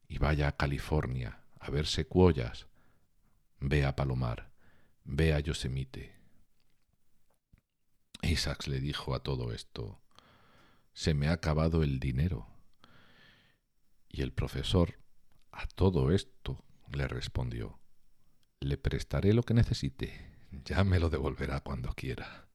y 0.07 0.19
vaya 0.19 0.49
a 0.49 0.55
California 0.55 1.39
a 1.59 1.71
ver 1.71 1.87
secuoyas. 1.87 2.67
Ve 3.59 3.85
a 3.85 3.95
Palomar, 3.95 4.51
ve 5.03 5.33
a 5.33 5.39
Yosemite. 5.39 6.13
Isaacs 8.21 8.67
le 8.67 8.79
dijo 8.79 9.15
a 9.15 9.23
todo 9.23 9.51
esto, 9.51 9.99
se 10.93 11.15
me 11.15 11.27
ha 11.27 11.31
acabado 11.31 11.81
el 11.81 11.99
dinero. 11.99 12.47
Y 14.07 14.21
el 14.21 14.31
profesor, 14.31 14.99
a 15.51 15.65
todo 15.65 16.11
esto, 16.11 16.63
le 16.91 17.07
respondió, 17.07 17.79
le 18.59 18.77
prestaré 18.77 19.33
lo 19.33 19.41
que 19.41 19.55
necesite, 19.55 20.35
ya 20.51 20.83
me 20.83 20.99
lo 20.99 21.09
devolverá 21.09 21.61
cuando 21.61 21.93
quiera. 21.93 22.47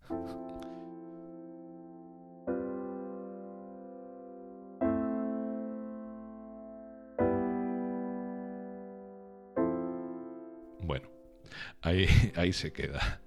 ahí 12.36 12.52
se 12.52 12.72
queda. 12.72 13.20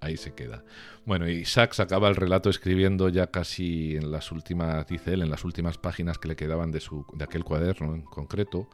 Ahí 0.00 0.16
se 0.16 0.32
queda. 0.32 0.64
Bueno, 1.04 1.28
y 1.28 1.44
Sachs 1.44 1.80
acaba 1.80 2.08
el 2.08 2.14
relato 2.14 2.50
escribiendo 2.50 3.08
ya 3.08 3.28
casi 3.28 3.96
en 3.96 4.12
las 4.12 4.30
últimas, 4.30 4.86
dice 4.86 5.14
él, 5.14 5.22
en 5.22 5.30
las 5.30 5.44
últimas 5.44 5.76
páginas 5.76 6.18
que 6.18 6.28
le 6.28 6.36
quedaban 6.36 6.70
de, 6.70 6.80
su, 6.80 7.04
de 7.14 7.24
aquel 7.24 7.44
cuaderno 7.44 7.94
en 7.94 8.02
concreto, 8.02 8.68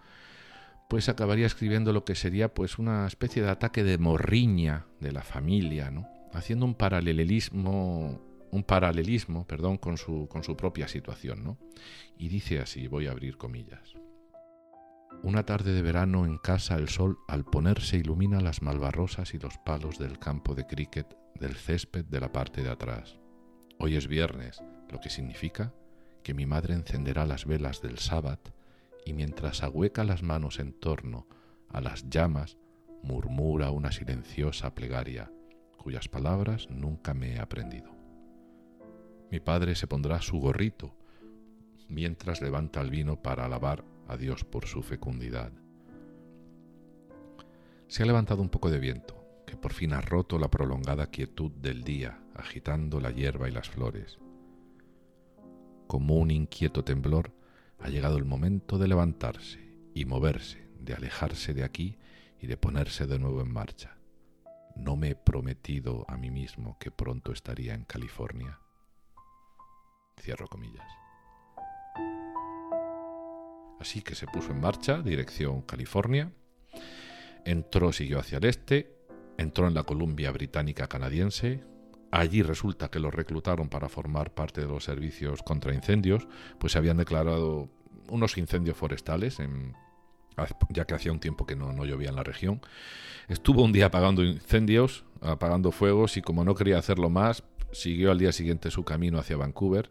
pues 0.90 1.08
acabaría 1.08 1.46
escribiendo 1.46 1.92
lo 1.94 2.04
que 2.04 2.14
sería 2.14 2.52
pues 2.52 2.78
una 2.78 3.06
especie 3.06 3.42
de 3.42 3.48
ataque 3.48 3.84
de 3.84 3.96
morriña 3.96 4.86
de 5.00 5.12
la 5.12 5.22
familia, 5.22 5.90
¿no? 5.90 6.06
Haciendo 6.34 6.66
un 6.66 6.74
paralelismo 6.74 8.20
un 8.54 8.62
paralelismo, 8.62 9.46
perdón, 9.48 9.78
con 9.78 9.98
su, 9.98 10.28
con 10.28 10.44
su 10.44 10.56
propia 10.56 10.86
situación, 10.86 11.42
¿no? 11.42 11.58
Y 12.16 12.28
dice 12.28 12.60
así, 12.60 12.86
voy 12.86 13.08
a 13.08 13.10
abrir 13.10 13.36
comillas. 13.36 13.96
Una 15.22 15.46
tarde 15.46 15.72
de 15.72 15.82
verano 15.82 16.26
en 16.26 16.38
casa 16.38 16.76
el 16.76 16.88
sol 16.88 17.18
al 17.28 17.44
ponerse 17.44 17.96
ilumina 17.96 18.40
las 18.40 18.62
malvarrosas 18.62 19.34
y 19.34 19.38
los 19.38 19.56
palos 19.58 19.98
del 19.98 20.18
campo 20.18 20.54
de 20.54 20.66
cricket 20.66 21.16
del 21.34 21.54
césped 21.56 22.04
de 22.04 22.20
la 22.20 22.32
parte 22.32 22.62
de 22.62 22.70
atrás. 22.70 23.18
Hoy 23.78 23.96
es 23.96 24.06
viernes, 24.06 24.62
lo 24.90 25.00
que 25.00 25.10
significa 25.10 25.72
que 26.22 26.34
mi 26.34 26.46
madre 26.46 26.74
encenderá 26.74 27.26
las 27.26 27.46
velas 27.46 27.80
del 27.80 27.98
sábado 27.98 28.54
y 29.04 29.12
mientras 29.12 29.62
ahueca 29.62 30.04
las 30.04 30.22
manos 30.22 30.58
en 30.58 30.72
torno 30.72 31.26
a 31.68 31.80
las 31.80 32.08
llamas, 32.08 32.56
murmura 33.02 33.70
una 33.70 33.92
silenciosa 33.92 34.74
plegaria, 34.74 35.30
cuyas 35.76 36.08
palabras 36.08 36.68
nunca 36.70 37.12
me 37.12 37.34
he 37.34 37.38
aprendido. 37.38 37.94
Mi 39.30 39.40
padre 39.40 39.74
se 39.74 39.86
pondrá 39.86 40.22
su 40.22 40.38
gorrito 40.38 40.96
mientras 41.88 42.40
levanta 42.40 42.80
el 42.80 42.90
vino 42.90 43.20
para 43.20 43.44
alabar 43.44 43.84
a 44.08 44.16
Dios 44.16 44.44
por 44.44 44.66
su 44.66 44.82
fecundidad. 44.82 45.52
Se 47.88 48.02
ha 48.02 48.06
levantado 48.06 48.42
un 48.42 48.48
poco 48.48 48.70
de 48.70 48.78
viento, 48.78 49.24
que 49.46 49.56
por 49.56 49.72
fin 49.72 49.92
ha 49.92 50.00
roto 50.00 50.38
la 50.38 50.50
prolongada 50.50 51.10
quietud 51.10 51.52
del 51.52 51.84
día, 51.84 52.20
agitando 52.34 53.00
la 53.00 53.10
hierba 53.10 53.48
y 53.48 53.52
las 53.52 53.68
flores. 53.68 54.18
Como 55.86 56.16
un 56.16 56.30
inquieto 56.30 56.82
temblor, 56.82 57.32
ha 57.78 57.88
llegado 57.88 58.16
el 58.16 58.24
momento 58.24 58.78
de 58.78 58.88
levantarse 58.88 59.60
y 59.94 60.06
moverse, 60.06 60.68
de 60.80 60.94
alejarse 60.94 61.54
de 61.54 61.64
aquí 61.64 61.98
y 62.40 62.46
de 62.46 62.56
ponerse 62.56 63.06
de 63.06 63.18
nuevo 63.18 63.42
en 63.42 63.52
marcha. 63.52 63.96
No 64.76 64.96
me 64.96 65.10
he 65.10 65.14
prometido 65.14 66.04
a 66.08 66.16
mí 66.16 66.30
mismo 66.30 66.78
que 66.78 66.90
pronto 66.90 67.32
estaría 67.32 67.74
en 67.74 67.84
California. 67.84 68.58
Cierro 70.20 70.48
comillas. 70.48 71.03
Así 73.84 74.00
que 74.00 74.14
se 74.14 74.26
puso 74.26 74.52
en 74.52 74.62
marcha, 74.62 75.02
dirección 75.02 75.60
California. 75.60 76.32
Entró, 77.44 77.92
siguió 77.92 78.18
hacia 78.18 78.38
el 78.38 78.46
este, 78.46 78.96
entró 79.36 79.68
en 79.68 79.74
la 79.74 79.82
Columbia 79.82 80.30
Británica 80.30 80.86
Canadiense. 80.86 81.62
Allí 82.10 82.40
resulta 82.40 82.90
que 82.90 82.98
lo 82.98 83.10
reclutaron 83.10 83.68
para 83.68 83.90
formar 83.90 84.32
parte 84.32 84.62
de 84.62 84.68
los 84.68 84.84
servicios 84.84 85.42
contra 85.42 85.74
incendios, 85.74 86.26
pues 86.58 86.72
se 86.72 86.78
habían 86.78 86.96
declarado 86.96 87.68
unos 88.08 88.38
incendios 88.38 88.74
forestales, 88.78 89.36
ya 90.70 90.86
que 90.86 90.94
hacía 90.94 91.12
un 91.12 91.20
tiempo 91.20 91.44
que 91.44 91.54
no, 91.54 91.74
no 91.74 91.84
llovía 91.84 92.08
en 92.08 92.16
la 92.16 92.24
región. 92.24 92.62
Estuvo 93.28 93.62
un 93.62 93.72
día 93.72 93.86
apagando 93.86 94.24
incendios, 94.24 95.04
apagando 95.20 95.72
fuegos, 95.72 96.16
y 96.16 96.22
como 96.22 96.42
no 96.42 96.54
quería 96.54 96.78
hacerlo 96.78 97.10
más, 97.10 97.44
siguió 97.70 98.12
al 98.12 98.18
día 98.18 98.32
siguiente 98.32 98.70
su 98.70 98.82
camino 98.82 99.18
hacia 99.18 99.36
Vancouver 99.36 99.90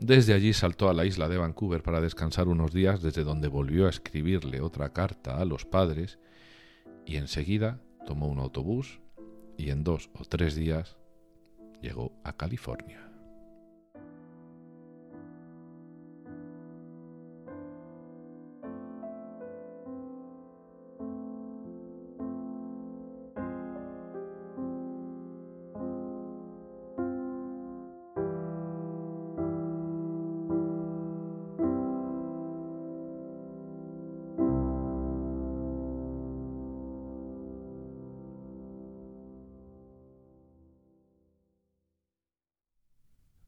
desde 0.00 0.34
allí 0.34 0.52
saltó 0.52 0.88
a 0.88 0.94
la 0.94 1.04
isla 1.04 1.28
de 1.28 1.38
Vancouver 1.38 1.82
para 1.82 2.00
descansar 2.00 2.48
unos 2.48 2.72
días, 2.72 3.02
desde 3.02 3.24
donde 3.24 3.48
volvió 3.48 3.86
a 3.86 3.90
escribirle 3.90 4.60
otra 4.60 4.92
carta 4.92 5.36
a 5.36 5.44
los 5.44 5.64
padres 5.64 6.18
y 7.04 7.16
enseguida 7.16 7.80
tomó 8.04 8.28
un 8.28 8.38
autobús 8.38 9.00
y 9.56 9.70
en 9.70 9.84
dos 9.84 10.10
o 10.14 10.24
tres 10.24 10.54
días 10.54 10.96
llegó 11.80 12.12
a 12.24 12.36
California. 12.36 13.05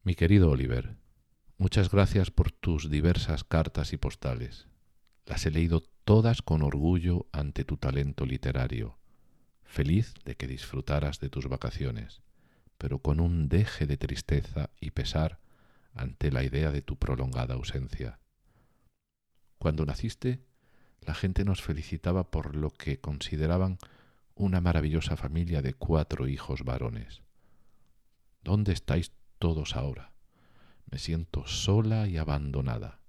Mi 0.09 0.15
querido 0.15 0.49
Oliver, 0.49 0.95
muchas 1.59 1.91
gracias 1.91 2.31
por 2.31 2.51
tus 2.51 2.89
diversas 2.89 3.43
cartas 3.43 3.93
y 3.93 3.97
postales. 3.97 4.65
Las 5.27 5.45
he 5.45 5.51
leído 5.51 5.83
todas 6.03 6.41
con 6.41 6.63
orgullo 6.63 7.27
ante 7.31 7.63
tu 7.63 7.77
talento 7.77 8.25
literario, 8.25 8.97
feliz 9.61 10.15
de 10.25 10.35
que 10.35 10.47
disfrutaras 10.47 11.19
de 11.19 11.29
tus 11.29 11.47
vacaciones, 11.47 12.23
pero 12.79 12.97
con 12.97 13.19
un 13.19 13.49
deje 13.49 13.85
de 13.85 13.97
tristeza 13.97 14.71
y 14.79 14.89
pesar 14.89 15.37
ante 15.93 16.31
la 16.31 16.43
idea 16.43 16.71
de 16.71 16.81
tu 16.81 16.95
prolongada 16.95 17.53
ausencia. 17.53 18.17
Cuando 19.59 19.85
naciste, 19.85 20.43
la 21.01 21.13
gente 21.13 21.45
nos 21.45 21.61
felicitaba 21.61 22.31
por 22.31 22.55
lo 22.55 22.71
que 22.71 22.99
consideraban 22.99 23.77
una 24.33 24.59
maravillosa 24.59 25.15
familia 25.15 25.61
de 25.61 25.75
cuatro 25.75 26.27
hijos 26.27 26.63
varones. 26.63 27.21
¿Dónde 28.41 28.71
estáis 28.71 29.11
todos 29.39 29.75
ahora. 29.75 30.11
Me 30.91 30.99
siento 30.99 31.47
sola 31.47 32.07
y 32.07 32.17
abandonada. 32.17 32.99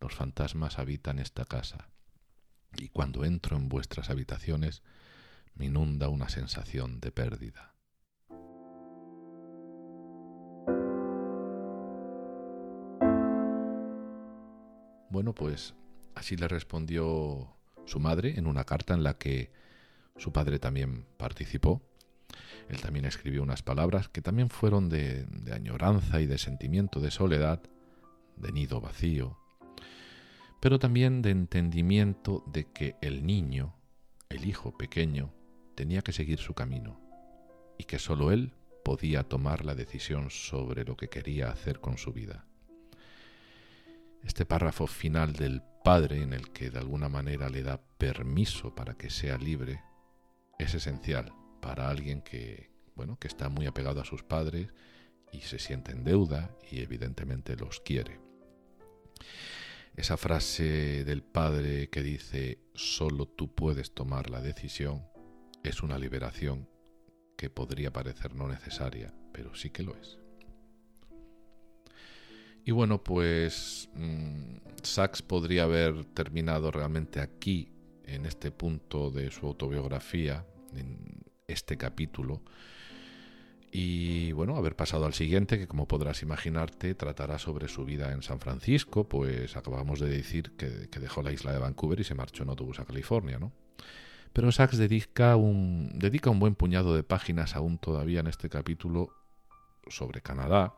Los 0.00 0.14
fantasmas 0.14 0.78
habitan 0.78 1.18
esta 1.18 1.44
casa, 1.44 1.88
y 2.76 2.88
cuando 2.88 3.24
entro 3.24 3.56
en 3.56 3.68
vuestras 3.68 4.10
habitaciones 4.10 4.82
me 5.54 5.66
inunda 5.66 6.08
una 6.08 6.28
sensación 6.28 7.00
de 7.00 7.12
pérdida. 7.12 7.74
Bueno, 15.10 15.34
pues 15.34 15.74
así 16.14 16.36
le 16.36 16.48
respondió 16.48 17.54
su 17.84 18.00
madre 18.00 18.38
en 18.38 18.46
una 18.46 18.64
carta 18.64 18.94
en 18.94 19.02
la 19.02 19.18
que 19.18 19.52
su 20.16 20.32
padre 20.32 20.58
también 20.58 21.06
participó 21.18 21.82
él 22.68 22.80
también 22.80 23.04
escribió 23.04 23.42
unas 23.42 23.62
palabras 23.62 24.08
que 24.08 24.22
también 24.22 24.48
fueron 24.48 24.88
de, 24.88 25.26
añoranza 25.52 26.20
y 26.20 26.26
de 26.26 26.38
sentimiento 26.38 27.00
de 27.00 27.10
soledad, 27.10 27.60
de 28.36 28.52
nido 28.52 28.80
vacío, 28.80 29.38
pero 30.60 30.78
también 30.78 31.22
de 31.22 31.30
entendimiento 31.30 32.44
de 32.46 32.64
que 32.72 32.96
el 33.02 33.26
niño, 33.26 33.74
el 34.30 34.46
hijo 34.46 34.76
pequeño, 34.76 35.32
tenía 35.74 36.02
que 36.02 36.12
seguir 36.12 36.38
su 36.38 36.54
camino 36.54 37.00
y 37.78 37.84
que 37.84 37.98
sólo 37.98 38.30
él 38.30 38.54
podía 38.84 39.22
tomar 39.24 39.64
la 39.64 39.74
decisión 39.74 40.30
sobre 40.30 40.84
lo 40.84 40.96
que 40.96 41.08
quería 41.08 41.50
hacer 41.50 41.80
con 41.80 41.98
su 41.98 42.12
vida. 42.12 42.46
Este 44.24 44.46
párrafo 44.46 44.86
final 44.86 45.32
del 45.32 45.62
padre 45.84 46.22
en 46.22 46.32
el 46.32 46.50
que 46.52 46.70
de 46.70 46.78
alguna 46.78 47.08
manera 47.08 47.48
le 47.48 47.62
da 47.62 47.80
permiso 47.98 48.74
para 48.74 48.94
que 48.94 49.10
sea 49.10 49.36
libre 49.36 49.80
es 50.58 50.74
esencial 50.74 51.32
para 51.62 51.88
alguien 51.88 52.20
que, 52.20 52.68
bueno, 52.96 53.18
que 53.18 53.28
está 53.28 53.48
muy 53.48 53.66
apegado 53.66 54.00
a 54.00 54.04
sus 54.04 54.24
padres 54.24 54.74
y 55.32 55.40
se 55.40 55.58
siente 55.58 55.92
en 55.92 56.04
deuda 56.04 56.54
y 56.70 56.80
evidentemente 56.80 57.56
los 57.56 57.80
quiere. 57.80 58.20
Esa 59.94 60.16
frase 60.16 61.04
del 61.04 61.22
padre 61.22 61.88
que 61.88 62.02
dice 62.02 62.58
solo 62.74 63.26
tú 63.26 63.54
puedes 63.54 63.94
tomar 63.94 64.28
la 64.28 64.40
decisión 64.40 65.06
es 65.62 65.82
una 65.82 65.98
liberación 65.98 66.68
que 67.36 67.48
podría 67.48 67.92
parecer 67.92 68.34
no 68.34 68.48
necesaria, 68.48 69.14
pero 69.32 69.54
sí 69.54 69.70
que 69.70 69.84
lo 69.84 69.96
es. 69.96 70.18
Y 72.64 72.72
bueno, 72.72 73.02
pues 73.04 73.88
mm, 73.94 74.56
Sachs 74.82 75.22
podría 75.22 75.64
haber 75.64 76.04
terminado 76.06 76.70
realmente 76.72 77.20
aquí, 77.20 77.68
en 78.04 78.26
este 78.26 78.50
punto 78.50 79.10
de 79.10 79.30
su 79.30 79.46
autobiografía, 79.46 80.44
en, 80.74 81.22
este 81.52 81.76
capítulo. 81.76 82.42
Y 83.74 84.32
bueno, 84.32 84.56
haber 84.56 84.76
pasado 84.76 85.06
al 85.06 85.14
siguiente, 85.14 85.58
que 85.58 85.66
como 85.66 85.88
podrás 85.88 86.22
imaginarte, 86.22 86.94
tratará 86.94 87.38
sobre 87.38 87.68
su 87.68 87.86
vida 87.86 88.12
en 88.12 88.22
San 88.22 88.38
Francisco, 88.38 89.08
pues 89.08 89.56
acabamos 89.56 89.98
de 89.98 90.10
decir 90.10 90.52
que, 90.58 90.66
dejó 91.00 91.22
la 91.22 91.32
isla 91.32 91.52
de 91.52 91.58
Vancouver 91.58 91.98
y 91.98 92.04
se 92.04 92.14
marchó 92.14 92.42
en 92.42 92.50
autobús 92.50 92.80
a 92.80 92.84
California, 92.84 93.38
¿no? 93.38 93.50
Pero 94.34 94.52
Sachs 94.52 94.76
dedica 94.76 95.36
un, 95.36 95.98
dedica 95.98 96.28
un 96.28 96.38
buen 96.38 96.54
puñado 96.54 96.94
de 96.94 97.02
páginas 97.02 97.56
aún 97.56 97.78
todavía 97.78 98.20
en 98.20 98.26
este 98.26 98.50
capítulo 98.50 99.10
sobre 99.88 100.20
Canadá 100.20 100.74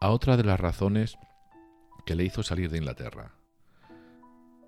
a 0.00 0.10
otra 0.10 0.36
de 0.36 0.44
las 0.44 0.60
razones 0.60 1.16
que 2.04 2.14
le 2.14 2.24
hizo 2.24 2.42
salir 2.42 2.70
de 2.70 2.78
Inglaterra. 2.78 3.32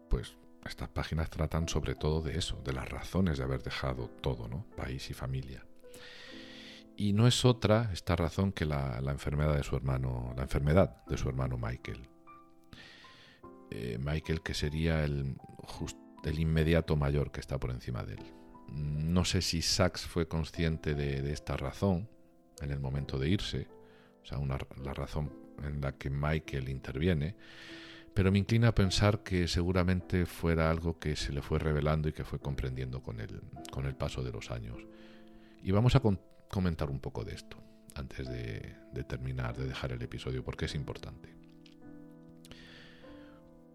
Pues 0.08 0.36
estas 0.64 0.88
páginas 0.88 1.30
tratan 1.30 1.68
sobre 1.68 1.94
todo 1.94 2.22
de 2.22 2.38
eso, 2.38 2.60
de 2.64 2.72
las 2.72 2.88
razones 2.88 3.38
de 3.38 3.44
haber 3.44 3.62
dejado 3.62 4.08
todo, 4.08 4.48
¿no? 4.48 4.64
País 4.76 5.10
y 5.10 5.14
familia. 5.14 5.64
Y 6.96 7.14
no 7.14 7.26
es 7.26 7.44
otra 7.44 7.90
esta 7.92 8.16
razón 8.16 8.52
que 8.52 8.64
la, 8.64 8.98
enfermedad 9.08 9.56
de 9.56 9.62
su 9.62 9.76
hermano, 9.76 10.34
la 10.36 10.42
enfermedad 10.42 11.04
de 11.06 11.16
su 11.16 11.28
hermano 11.28 11.58
Michael. 11.58 12.08
Eh, 13.70 13.98
Michael 13.98 14.42
que 14.42 14.54
sería 14.54 15.04
el, 15.04 15.36
inmediato 16.24 16.96
mayor 16.96 17.32
que 17.32 17.40
está 17.40 17.58
por 17.58 17.70
encima 17.70 18.04
de 18.04 18.14
él. 18.14 18.22
No 18.68 19.24
sé 19.24 19.42
si 19.42 19.62
Sachs 19.62 20.02
fue 20.02 20.28
consciente 20.28 20.94
de, 20.94 21.32
esta 21.32 21.56
razón 21.56 22.08
en 22.60 22.70
el 22.70 22.78
momento 22.78 23.18
de 23.18 23.28
irse, 23.28 23.66
o 24.22 24.26
sea, 24.26 24.38
la 24.82 24.94
razón 24.94 25.32
en 25.62 25.80
la 25.80 25.92
que 25.92 26.10
Michael 26.10 26.68
interviene, 26.68 27.34
pero 28.14 28.30
me 28.30 28.38
inclina 28.38 28.68
a 28.68 28.74
pensar 28.74 29.22
que 29.22 29.48
seguramente 29.48 30.26
fuera 30.26 30.70
algo 30.70 30.98
que 30.98 31.16
se 31.16 31.32
le 31.32 31.42
fue 31.42 31.58
revelando 31.58 32.08
y 32.08 32.12
que 32.12 32.24
fue 32.24 32.38
comprendiendo 32.38 33.02
con 33.02 33.20
el, 33.20 33.40
con 33.70 33.86
el 33.86 33.94
paso 33.94 34.22
de 34.22 34.32
los 34.32 34.50
años. 34.50 34.76
Y 35.62 35.70
vamos 35.70 35.96
a 35.96 36.02
comentar 36.48 36.90
un 36.90 37.00
poco 37.00 37.24
de 37.24 37.34
esto 37.34 37.56
antes 37.94 38.28
de, 38.28 38.74
de 38.92 39.04
terminar, 39.04 39.56
de 39.56 39.66
dejar 39.66 39.92
el 39.92 40.02
episodio, 40.02 40.44
porque 40.44 40.66
es 40.66 40.74
importante. 40.74 41.34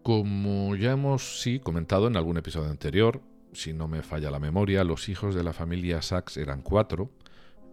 Como 0.02 0.74
ya 0.76 0.92
hemos 0.92 1.40
sí 1.42 1.60
comentado 1.60 2.06
en 2.06 2.16
algún 2.16 2.36
episodio 2.36 2.70
anterior, 2.70 3.20
si 3.52 3.72
no 3.72 3.88
me 3.88 4.02
falla 4.02 4.30
la 4.30 4.38
memoria, 4.38 4.84
los 4.84 5.08
hijos 5.08 5.34
de 5.34 5.42
la 5.42 5.52
familia 5.52 6.02
Sachs 6.02 6.36
eran 6.36 6.62
cuatro, 6.62 7.10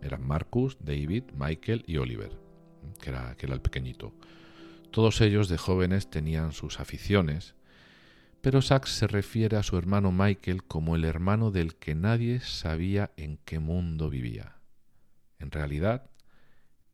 eran 0.01 0.25
Marcus, 0.25 0.77
David, 0.79 1.23
Michael 1.37 1.83
y 1.87 1.97
Oliver, 1.97 2.31
que 3.01 3.09
era, 3.09 3.35
que 3.35 3.45
era 3.45 3.55
el 3.55 3.61
pequeñito. 3.61 4.13
Todos 4.91 5.21
ellos 5.21 5.49
de 5.49 5.57
jóvenes 5.57 6.09
tenían 6.09 6.51
sus 6.51 6.79
aficiones, 6.79 7.55
pero 8.41 8.61
Sachs 8.61 8.91
se 8.91 9.07
refiere 9.07 9.57
a 9.57 9.63
su 9.63 9.77
hermano 9.77 10.11
Michael 10.11 10.63
como 10.63 10.95
el 10.95 11.03
hermano 11.03 11.51
del 11.51 11.75
que 11.75 11.95
nadie 11.95 12.39
sabía 12.41 13.11
en 13.17 13.37
qué 13.43 13.59
mundo 13.59 14.09
vivía. 14.09 14.57
En 15.39 15.51
realidad, 15.51 16.09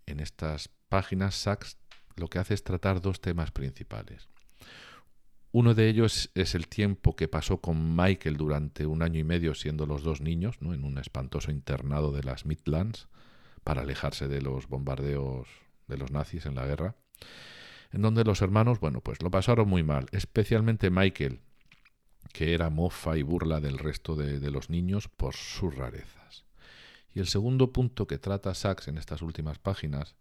en 0.06 0.20
estas 0.20 0.70
páginas 0.90 1.36
Sachs 1.36 1.78
lo 2.16 2.28
que 2.28 2.40
hace 2.40 2.54
es 2.54 2.64
tratar 2.64 3.02
dos 3.02 3.22
temas 3.22 3.52
principales. 3.52 4.30
Uno 5.52 5.74
de 5.74 5.90
ellos 5.90 6.32
es 6.34 6.56
el 6.56 6.68
tiempo 6.68 7.16
que 7.16 7.28
pasó 7.28 7.60
con 7.60 7.96
Michael 7.96 8.38
durante 8.38 8.86
un 8.86 9.02
año 9.02 9.20
y 9.20 9.26
medio 9.26 9.54
siendo 9.54 9.86
los 9.86 10.04
dos 10.04 10.22
niños, 10.22 10.62
¿no? 10.62 10.74
en 10.74 10.86
un 10.86 10.98
espantoso 10.98 11.52
internado 11.52 12.14
de 12.14 12.24
las 12.24 12.46
Midlands, 12.46 13.10
para 13.66 13.82
alejarse 13.82 14.30
de 14.30 14.42
los 14.42 14.68
bombardeos 14.68 15.48
de 15.88 15.98
los 15.98 16.12
nazis 16.12 16.46
en 16.46 16.56
la 16.56 16.66
guerra 16.66 16.96
en 17.92 18.02
donde 18.02 18.24
los 18.24 18.42
hermanos, 18.42 18.80
bueno, 18.80 19.02
pues 19.02 19.22
lo 19.22 19.30
pasaron 19.30 19.68
muy 19.68 19.84
mal, 19.84 20.08
especialmente 20.12 20.90
Michael, 20.90 21.42
que 22.32 22.54
era 22.54 22.70
mofa 22.70 23.18
y 23.18 23.24
burla 23.24 23.60
del 23.60 23.78
resto 23.78 24.16
de, 24.16 24.52
los 24.52 24.70
niños 24.70 25.08
por 25.10 25.36
sus 25.36 25.76
rarezas. 25.76 26.46
Y 27.14 27.20
el 27.20 27.28
segundo 27.28 27.74
punto 27.74 28.08
que 28.08 28.18
trata 28.18 28.54
Sachs 28.54 28.88
en 28.88 28.98
estas 28.98 29.22
últimas 29.22 29.60
páginas 29.60 30.16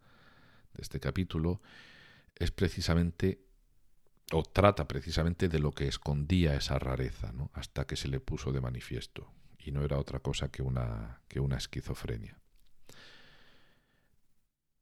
de 0.74 0.82
este 0.82 0.98
capítulo 0.98 1.60
es 2.34 2.50
precisamente 2.50 3.44
o 4.32 4.42
trata 4.42 4.86
precisamente 4.88 5.48
de 5.48 5.58
lo 5.58 5.72
que 5.72 5.88
escondía 5.88 6.54
esa 6.54 6.78
rareza, 6.78 7.32
¿no? 7.32 7.50
hasta 7.54 7.86
que 7.86 7.96
se 7.96 8.08
le 8.08 8.20
puso 8.20 8.52
de 8.52 8.60
manifiesto, 8.60 9.28
y 9.58 9.72
no 9.72 9.84
era 9.84 9.98
otra 9.98 10.20
cosa 10.20 10.50
que 10.50 10.62
una, 10.62 11.20
que 11.28 11.40
una 11.40 11.56
esquizofrenia. 11.56 12.39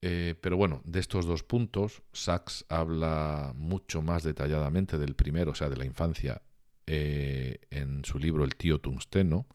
Eh, 0.01 0.37
pero 0.41 0.57
bueno, 0.57 0.81
de 0.85 1.01
estos 1.01 1.27
dos 1.27 1.43
puntos, 1.43 2.03
Sachs 2.13 2.65
habla 2.69 3.53
mucho 3.57 4.01
más 4.01 4.23
detalladamente 4.23 4.97
del 4.97 5.15
primero, 5.15 5.53
o 5.53 5.55
sea, 5.55 5.69
de 5.69 5.77
la 5.77 5.85
infancia, 5.85 6.43
eh, 6.87 7.61
en 7.71 8.05
su 8.05 8.19
libro 8.19 8.45
El 8.45 8.55
tío 8.55 8.81
Tungsteno, 8.81 9.47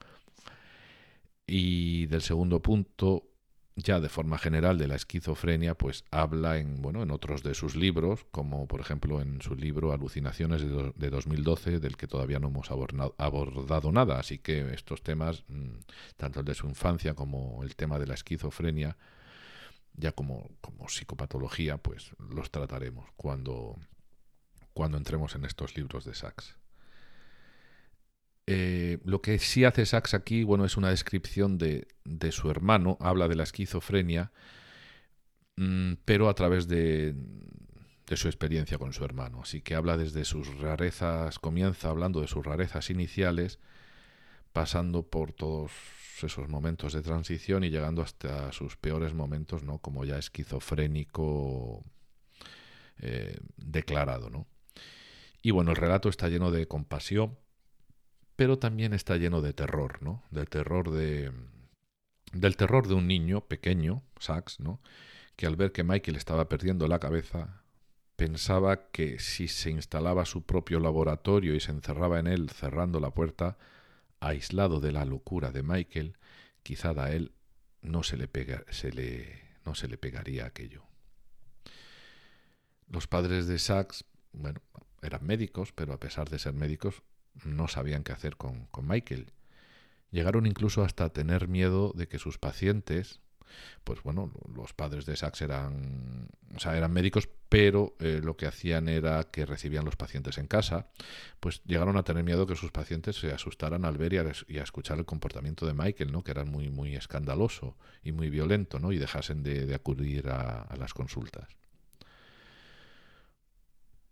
y 1.48 2.08
del 2.08 2.22
segundo 2.22 2.62
punto, 2.62 3.30
ya 3.76 4.00
de 4.00 4.10
forma 4.10 4.38
general, 4.38 4.78
de 4.78 4.88
la 4.88 4.96
esquizofrenia, 4.96 5.76
pues 5.76 6.04
habla 6.12 6.58
en, 6.58 6.82
bueno, 6.82 7.04
en 7.04 7.12
otros 7.12 7.42
de 7.42 7.54
sus 7.54 7.76
libros, 7.76 8.26
como 8.32 8.68
por 8.68 8.82
ejemplo 8.82 9.22
en 9.22 9.42
su 9.42 9.56
libro 9.56 9.94
Alucinaciones 9.94 10.62
de, 10.62 11.10
2012, 11.10 11.80
del 11.80 11.98
que 11.98 12.08
todavía 12.08 12.40
no 12.40 12.50
hemos 12.50 12.70
abordado 12.70 13.92
nada. 13.92 14.20
Así 14.20 14.40
que 14.40 14.74
estos 14.74 15.02
temas, 15.04 15.44
mm, 15.48 15.80
tanto 16.18 16.42
el 16.42 16.46
de 16.46 16.54
su 16.54 16.68
infancia 16.68 17.14
como 17.14 17.64
el 17.64 17.76
tema 17.76 17.98
de 17.98 18.08
la 18.08 18.14
esquizofrenia, 18.14 18.96
ya 19.96 20.12
como, 20.12 20.50
como 20.62 20.88
psicopatología, 20.88 21.78
pues 21.78 22.12
los 22.18 22.52
trataremos 22.52 23.10
cuando, 23.16 23.78
cuando 24.74 24.98
entremos 24.98 25.36
en 25.36 25.46
estos 25.46 25.76
libros 25.76 26.06
de 26.06 26.16
Sachs. 26.16 26.58
Eh, 28.46 29.00
lo 29.06 29.22
que 29.22 29.40
sí 29.40 29.64
hace 29.64 29.86
Sachs 29.86 30.14
aquí, 30.14 30.44
bueno, 30.44 30.66
es 30.66 30.76
una 30.76 30.90
descripción 30.90 31.58
de, 31.58 31.88
de 32.04 32.32
su 32.32 32.50
hermano, 32.50 32.98
habla 33.00 33.28
de 33.28 33.36
la 33.36 33.44
esquizofrenia, 33.44 34.32
mm, 35.56 35.94
pero 36.06 36.28
a 36.28 36.34
través 36.34 36.68
de, 36.68 37.16
de 38.08 38.18
su 38.18 38.28
experiencia 38.28 38.78
con 38.78 38.94
su 38.94 39.06
hermano. 39.06 39.42
Así 39.42 39.62
que 39.62 39.76
habla 39.76 39.98
desde 39.98 40.26
sus 40.26 40.60
rarezas, 40.60 41.40
comienza 41.40 41.90
hablando 41.90 42.22
de 42.22 42.28
sus 42.28 42.46
rarezas 42.46 42.90
iniciales, 42.90 43.60
pasando 44.54 45.04
por 45.04 45.34
todos 45.34 45.72
esos 46.22 46.48
momentos 46.48 46.94
de 46.94 47.02
transición 47.02 47.64
y 47.64 47.70
llegando 47.70 48.02
hasta 48.02 48.52
sus 48.52 48.78
peores 48.78 49.14
momentos, 49.14 49.64
¿no? 49.64 49.80
Como 49.80 50.06
ya 50.06 50.18
esquizofrénico 50.18 51.84
eh, 53.00 53.38
declarado, 53.58 54.30
¿no? 54.30 54.48
Y 55.42 55.52
bueno, 55.52 55.72
el 55.72 55.78
relato 55.78 56.08
está 56.08 56.30
lleno 56.30 56.52
de 56.52 56.68
compasión, 56.68 57.38
pero 58.36 58.58
también 58.60 58.94
está 58.94 59.18
lleno 59.18 59.42
de 59.42 59.54
terror, 59.54 60.02
¿no? 60.02 60.24
Del 60.32 60.48
terror 60.48 60.92
de 60.92 61.32
del 62.32 62.58
terror 62.58 62.88
de 62.88 62.96
un 62.96 63.08
niño 63.08 63.42
pequeño, 63.42 64.04
Sax, 64.20 64.60
¿no? 64.60 64.82
Que 65.36 65.46
al 65.46 65.56
ver 65.56 65.72
que 65.72 65.84
Michael 65.84 66.18
estaba 66.18 66.50
perdiendo 66.50 66.88
la 66.88 67.00
cabeza, 67.00 67.64
pensaba 68.16 68.90
que 68.90 69.20
si 69.20 69.48
se 69.48 69.70
instalaba 69.70 70.26
su 70.26 70.44
propio 70.44 70.80
laboratorio 70.80 71.56
y 71.56 71.60
se 71.60 71.72
encerraba 71.72 72.20
en 72.20 72.28
él 72.28 72.50
cerrando 72.50 73.00
la 73.00 73.12
puerta, 73.12 73.58
aislado 74.28 74.80
de 74.80 74.92
la 74.92 75.06
locura 75.06 75.52
de 75.52 75.64
Michael, 75.64 76.18
quizá 76.64 76.92
a 76.92 77.12
él 77.12 77.34
no 77.82 78.04
se 78.04 78.18
le, 78.18 78.28
pegaría 79.98 80.46
aquello. 80.46 80.84
Los 82.88 83.08
padres 83.08 83.48
de 83.48 83.60
Sachs, 83.60 84.06
bueno, 84.32 84.62
eran 85.02 85.26
médicos, 85.26 85.72
pero 85.74 85.94
a 85.94 86.00
pesar 86.00 86.30
de 86.30 86.40
ser 86.40 86.54
médicos, 86.54 87.04
no 87.44 87.68
sabían 87.68 88.04
qué 88.04 88.14
hacer 88.14 88.38
con, 88.38 88.68
con 88.68 88.88
Michael. 88.88 89.32
Llegaron 90.12 90.46
incluso 90.46 90.84
hasta 90.84 91.10
tener 91.10 91.48
miedo 91.48 91.92
de 91.96 92.08
que 92.08 92.20
sus 92.20 92.38
pacientes, 92.38 93.20
pues 93.84 94.02
bueno, 94.04 94.32
los 94.56 94.74
padres 94.74 95.06
de 95.06 95.16
Sachs 95.16 95.42
eran, 95.42 96.30
o 96.56 96.60
sea, 96.60 96.78
eran 96.78 96.92
médicos, 96.92 97.30
pero 97.50 97.96
eh, 98.00 98.22
lo 98.24 98.36
que 98.36 98.46
hacían 98.46 98.88
era 98.88 99.24
que 99.26 99.46
recibían 99.46 99.86
los 99.86 99.96
pacientes 99.96 100.38
en 100.38 100.48
casa, 100.48 100.88
pues 101.40 101.62
llegaron 101.66 101.98
a 101.98 102.04
tener 102.04 102.24
miedo 102.24 102.48
que 102.48 102.56
sus 102.56 102.72
pacientes 102.72 103.18
se 103.18 103.32
asustaran 103.32 103.86
al 103.86 103.98
ver 103.98 104.14
y 104.14 104.18
a, 104.58 104.64
escuchar 104.64 104.98
el 104.98 105.06
comportamiento 105.06 105.66
de 105.66 105.74
Michael, 105.74 106.12
¿no? 106.12 106.24
Que 106.24 106.32
era 106.32 106.46
muy, 106.46 106.70
muy 106.70 106.96
escandaloso 106.96 107.78
y 108.04 108.12
muy 108.12 108.30
violento, 108.30 108.80
¿no? 108.80 108.92
Y 108.92 108.98
dejasen 108.98 109.44
de, 109.44 109.74
acudir 109.74 110.30
a, 110.30 110.62
a 110.64 110.76
las 110.78 110.94
consultas. 110.94 111.48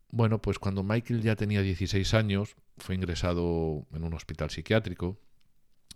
Bueno, 0.09 0.41
pues 0.41 0.59
cuando 0.59 0.83
Michael 0.83 1.21
ya 1.21 1.35
tenía 1.35 1.61
16 1.61 2.13
años, 2.13 2.55
fue 2.77 2.95
ingresado 2.95 3.87
en 3.93 4.03
un 4.03 4.13
hospital 4.13 4.49
psiquiátrico 4.49 5.17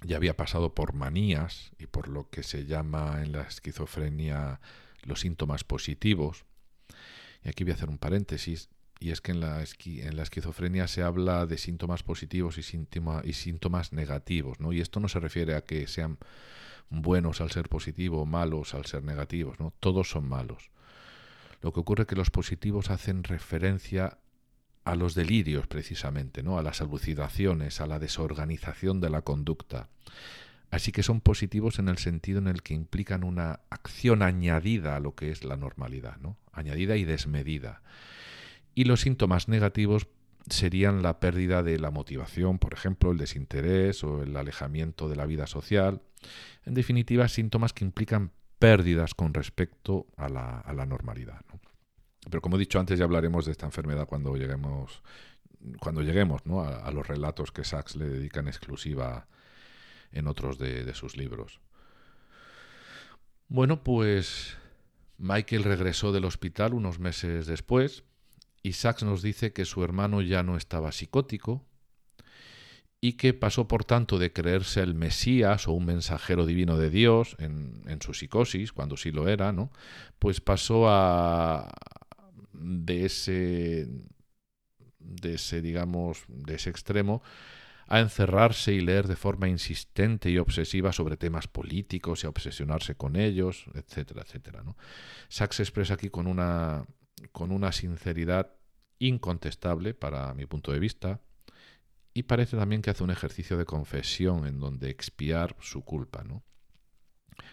ya 0.01 0.17
había 0.17 0.35
pasado 0.35 0.73
por 0.75 0.93
manías 0.93 1.71
y 1.79 1.87
por 1.87 2.07
lo 2.07 2.29
que 2.29 2.43
se 2.43 2.65
llama 2.65 3.21
en 3.21 3.31
la 3.31 3.41
esquizofrenia 3.43 4.59
los 5.03 5.21
síntomas 5.21 5.63
positivos. 5.63 6.45
Y 7.43 7.49
aquí 7.49 7.63
voy 7.63 7.71
a 7.71 7.75
hacer 7.75 7.89
un 7.89 7.97
paréntesis, 7.97 8.69
y 8.99 9.11
es 9.11 9.21
que 9.21 9.31
en 9.31 9.39
la, 9.39 9.63
en 9.85 10.15
la 10.15 10.23
esquizofrenia 10.23 10.87
se 10.87 11.03
habla 11.03 11.45
de 11.45 11.57
síntomas 11.57 12.03
positivos 12.03 12.57
y, 12.57 12.61
y 13.23 13.33
síntomas 13.33 13.93
negativos, 13.93 14.59
¿no? 14.59 14.73
Y 14.73 14.81
esto 14.81 14.99
no 14.99 15.09
se 15.09 15.19
refiere 15.19 15.55
a 15.55 15.61
que 15.61 15.85
sean 15.87 16.17
buenos 16.89 17.41
al 17.41 17.51
ser 17.51 17.69
positivo 17.69 18.21
o 18.21 18.25
malos 18.25 18.73
al 18.73 18.85
ser 18.85 19.03
negativos, 19.03 19.59
¿no? 19.59 19.73
Todos 19.79 20.09
son 20.09 20.27
malos. 20.27 20.71
Lo 21.61 21.73
que 21.73 21.79
ocurre 21.79 22.03
es 22.03 22.07
que 22.07 22.15
los 22.15 22.31
positivos 22.31 22.89
hacen 22.89 23.23
referencia 23.23 24.17
a 24.85 24.95
los 24.95 25.15
delirios 25.15 25.67
precisamente, 25.67 26.43
¿no? 26.43 26.57
a 26.57 26.63
las 26.63 26.79
alucinaciones, 26.79 27.81
a 27.81 27.87
la 27.87 27.99
desorganización 27.99 29.01
de 29.01 29.09
la 29.09 29.23
conducta. 29.23 29.89
Así 30.69 30.91
que 30.91 31.03
son 31.03 31.21
positivos 31.21 31.79
en 31.79 31.89
el 31.89 31.97
sentido 31.97 32.37
en 32.37 32.47
el 32.47 32.61
que 32.61 32.75
implican 32.75 33.23
una 33.23 33.61
acción 33.69 34.21
añadida 34.21 34.95
a 34.95 34.99
lo 34.99 35.15
que 35.15 35.31
es 35.31 35.43
la 35.43 35.57
normalidad, 35.57 36.17
¿no? 36.17 36.37
añadida 36.53 36.95
y 36.97 37.03
desmedida. 37.03 37.81
Y 38.75 38.83
los 38.83 39.01
síntomas 39.01 39.47
negativos 39.47 40.07
serían 40.49 41.01
la 41.01 41.19
pérdida 41.19 41.63
de 41.63 41.79
la 41.79 41.89
motivación, 41.89 42.59
por 42.59 42.73
ejemplo, 42.73 43.11
el 43.11 43.17
desinterés 43.17 44.03
o 44.03 44.21
el 44.21 44.37
alejamiento 44.37 45.09
de 45.09 45.15
la 45.15 45.25
vida 45.25 45.47
social. 45.47 46.01
En 46.65 46.75
definitiva, 46.75 47.27
síntomas 47.27 47.73
que 47.73 47.85
implican 47.85 48.31
pérdidas 48.59 49.15
con 49.15 49.33
respecto 49.33 50.05
a 50.17 50.29
la, 50.29 50.59
a 50.59 50.73
la 50.73 50.85
normalidad. 50.85 51.41
¿no? 51.51 51.59
Pero 52.29 52.41
como 52.41 52.55
he 52.55 52.59
dicho 52.59 52.79
antes, 52.79 52.97
ya 52.97 53.05
hablaremos 53.05 53.45
de 53.45 53.51
esta 53.51 53.65
enfermedad 53.65 54.07
cuando 54.07 54.35
lleguemos 54.35 55.01
cuando 55.79 56.01
lleguemos 56.01 56.45
¿no? 56.45 56.61
a, 56.61 56.91
los 56.91 57.07
relatos 57.07 57.51
que 57.51 57.63
Sachs 57.63 57.95
le 57.95 58.07
dedica 58.07 58.39
en 58.39 58.47
exclusiva 58.47 59.27
en 60.11 60.27
otros 60.27 60.57
de, 60.57 60.83
de 60.83 60.93
sus 60.93 61.17
libros. 61.17 61.59
Bueno, 63.47 63.83
pues 63.83 64.57
Michael 65.17 65.63
regresó 65.63 66.11
del 66.11 66.25
hospital 66.25 66.73
unos 66.73 66.99
meses 66.99 67.47
después 67.47 68.03
y 68.63 68.73
Sachs 68.73 69.03
nos 69.03 69.21
dice 69.21 69.53
que 69.53 69.65
su 69.65 69.83
hermano 69.83 70.21
ya 70.21 70.43
no 70.43 70.57
estaba 70.57 70.91
psicótico 70.91 71.63
y 73.01 73.13
que 73.13 73.33
pasó 73.33 73.67
por 73.67 73.85
tanto 73.85 74.17
de 74.17 74.33
creerse 74.33 74.81
el 74.81 74.95
Mesías 74.95 75.67
o 75.67 75.73
un 75.73 75.85
mensajero 75.85 76.45
divino 76.45 76.77
de 76.77 76.89
Dios 76.89 77.35
en, 77.39 77.83
en 77.87 78.01
su 78.01 78.15
psicosis, 78.15 78.73
cuando 78.73 78.97
sí 78.97 79.11
lo 79.11 79.27
era, 79.27 79.51
¿no? 79.51 79.71
Pues 80.17 80.41
pasó 80.41 80.89
a 80.89 81.71
de 82.83 83.05
ese 83.05 83.87
de 84.99 85.35
ese 85.35 85.61
digamos 85.61 86.25
de 86.27 86.55
ese 86.55 86.69
extremo 86.69 87.21
a 87.87 87.99
encerrarse 87.99 88.73
y 88.73 88.81
leer 88.81 89.07
de 89.07 89.15
forma 89.15 89.47
insistente 89.47 90.29
y 90.29 90.37
obsesiva 90.37 90.91
sobre 90.91 91.17
temas 91.17 91.47
políticos 91.47 92.23
y 92.23 92.27
a 92.27 92.29
obsesionarse 92.29 92.95
con 92.95 93.15
ellos, 93.15 93.65
etcétera, 93.75 94.23
etcétera. 94.23 94.63
¿no? 94.63 94.75
Sachs 95.29 95.59
expresa 95.59 95.93
aquí 95.93 96.09
con 96.09 96.27
una, 96.27 96.85
con 97.31 97.51
una 97.51 97.71
sinceridad 97.71 98.53
incontestable 98.97 99.93
para 99.93 100.33
mi 100.33 100.45
punto 100.45 100.71
de 100.71 100.79
vista 100.79 101.21
y 102.13 102.23
parece 102.23 102.57
también 102.57 102.81
que 102.81 102.89
hace 102.89 103.03
un 103.03 103.11
ejercicio 103.11 103.57
de 103.57 103.65
confesión 103.65 104.47
en 104.47 104.59
donde 104.59 104.89
expiar 104.89 105.55
su 105.59 105.83
culpa. 105.83 106.23
¿no? 106.23 106.43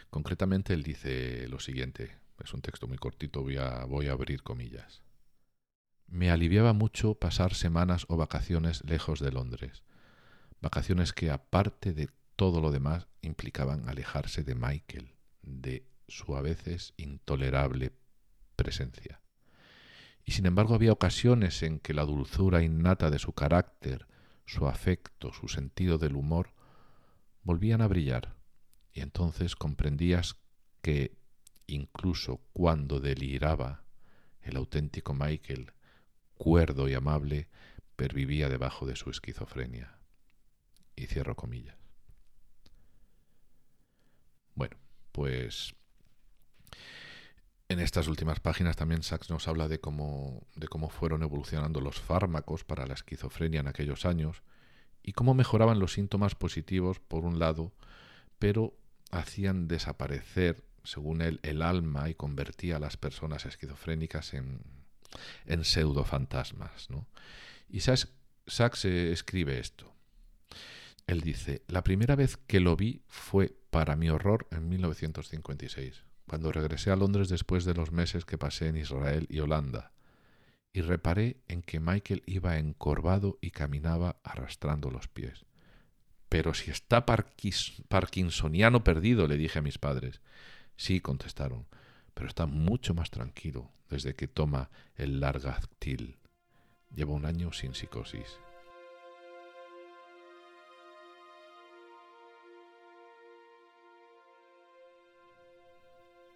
Concretamente 0.08 0.72
él 0.72 0.82
dice 0.82 1.46
lo 1.48 1.58
siguiente, 1.58 2.16
es 2.42 2.54
un 2.54 2.62
texto 2.62 2.86
muy 2.86 2.96
cortito, 2.96 3.42
voy 3.42 3.58
a, 3.58 3.84
voy 3.84 4.06
a 4.06 4.12
abrir 4.12 4.42
comillas. 4.42 5.02
Me 6.12 6.30
aliviaba 6.30 6.74
mucho 6.74 7.14
pasar 7.14 7.54
semanas 7.54 8.04
o 8.06 8.18
vacaciones 8.18 8.84
lejos 8.84 9.18
de 9.18 9.32
Londres 9.32 9.82
Vacaciones 10.60 11.14
que, 11.14 11.30
aparte 11.30 11.94
de 11.94 12.10
todo 12.36 12.60
lo 12.60 12.70
demás, 12.70 13.08
implicaban 13.22 13.88
alejarse 13.88 14.44
de 14.44 14.54
Michael, 14.54 15.14
de 15.40 15.86
su 16.08 16.36
a 16.36 16.42
veces 16.42 16.92
intolerable 16.98 17.92
presencia. 18.56 19.22
Y 20.22 20.32
sin 20.32 20.44
embargo 20.44 20.74
había 20.74 20.92
ocasiones 20.92 21.62
en 21.62 21.80
que 21.80 21.94
la 21.94 22.04
dulzura 22.04 22.62
innata 22.62 23.10
de 23.10 23.18
su 23.18 23.32
carácter, 23.32 24.06
su 24.44 24.66
afecto, 24.68 25.32
su 25.32 25.48
sentido 25.48 25.96
del 25.96 26.14
humor, 26.14 26.52
volvían 27.42 27.80
a 27.80 27.88
brillar, 27.88 28.36
y 28.92 29.00
entonces 29.00 29.56
comprendías 29.56 30.36
que, 30.82 31.16
incluso 31.66 32.42
cuando 32.52 33.00
deliraba, 33.00 33.82
el 34.42 34.58
auténtico 34.58 35.14
Michael, 35.14 35.72
cuerdo 36.42 36.88
y 36.88 36.94
amable, 36.94 37.46
pervivía 37.94 38.48
debajo 38.48 38.84
de 38.84 38.96
su 38.96 39.10
esquizofrenia 39.10 39.96
y 40.96 41.06
cierro 41.06 41.36
comillas. 41.36 41.76
Bueno, 44.56 44.76
pues 45.12 45.72
en 47.68 47.78
estas 47.78 48.08
últimas 48.08 48.40
páginas 48.40 48.74
también 48.74 49.04
Sachs 49.04 49.30
nos 49.30 49.46
habla 49.46 49.68
de 49.68 49.78
cómo, 49.78 50.44
de 50.56 50.66
cómo 50.66 50.88
fueron 50.88 51.22
evolucionando 51.22 51.80
los 51.80 52.00
fármacos 52.00 52.64
para 52.64 52.88
la 52.88 52.94
esquizofrenia 52.94 53.60
en 53.60 53.68
aquellos 53.68 54.04
años 54.04 54.42
y 55.00 55.12
cómo 55.12 55.34
mejoraban 55.34 55.78
los 55.78 55.92
síntomas 55.92 56.34
positivos 56.34 56.98
por 56.98 57.24
un 57.24 57.38
lado, 57.38 57.72
pero 58.40 58.76
hacían 59.12 59.68
desaparecer, 59.68 60.64
según 60.82 61.22
él, 61.22 61.38
el 61.44 61.62
alma 61.62 62.10
y 62.10 62.16
convertía 62.16 62.78
a 62.78 62.80
las 62.80 62.96
personas 62.96 63.46
esquizofrénicas 63.46 64.34
en, 64.34 64.81
en 65.46 65.64
pseudofantasmas. 65.64 66.90
¿no? 66.90 67.06
Y 67.68 67.80
Sachs 67.80 68.84
escribe 68.84 69.58
esto. 69.58 69.92
Él 71.06 71.20
dice, 71.20 71.62
la 71.66 71.82
primera 71.82 72.16
vez 72.16 72.36
que 72.36 72.60
lo 72.60 72.76
vi 72.76 73.02
fue, 73.08 73.54
para 73.70 73.96
mi 73.96 74.08
horror, 74.08 74.46
en 74.50 74.68
1956, 74.68 76.04
cuando 76.26 76.52
regresé 76.52 76.90
a 76.90 76.96
Londres 76.96 77.28
después 77.28 77.64
de 77.64 77.74
los 77.74 77.90
meses 77.90 78.24
que 78.24 78.38
pasé 78.38 78.68
en 78.68 78.76
Israel 78.76 79.26
y 79.28 79.40
Holanda, 79.40 79.92
y 80.72 80.80
reparé 80.80 81.42
en 81.48 81.62
que 81.62 81.80
Michael 81.80 82.22
iba 82.26 82.58
encorvado 82.58 83.38
y 83.40 83.50
caminaba 83.50 84.16
arrastrando 84.22 84.90
los 84.90 85.08
pies. 85.08 85.44
Pero 86.28 86.54
si 86.54 86.70
está 86.70 87.04
parkinsoniano 87.04 88.84
perdido, 88.84 89.26
le 89.26 89.36
dije 89.36 89.58
a 89.58 89.62
mis 89.62 89.76
padres. 89.78 90.22
Sí, 90.76 91.00
contestaron, 91.00 91.66
pero 92.14 92.28
está 92.28 92.46
mucho 92.46 92.94
más 92.94 93.10
tranquilo 93.10 93.70
desde 93.88 94.14
que 94.14 94.28
toma 94.28 94.70
el 94.96 95.20
Largactil. 95.20 96.18
Lleva 96.94 97.12
un 97.12 97.26
año 97.26 97.52
sin 97.52 97.74
psicosis. 97.74 98.38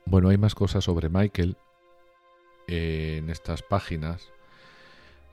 Bueno, 0.07 0.29
hay 0.29 0.39
más 0.39 0.55
cosas 0.55 0.85
sobre 0.85 1.09
Michael 1.09 1.57
eh, 2.69 3.17
en 3.19 3.29
estas 3.29 3.63
páginas, 3.63 4.31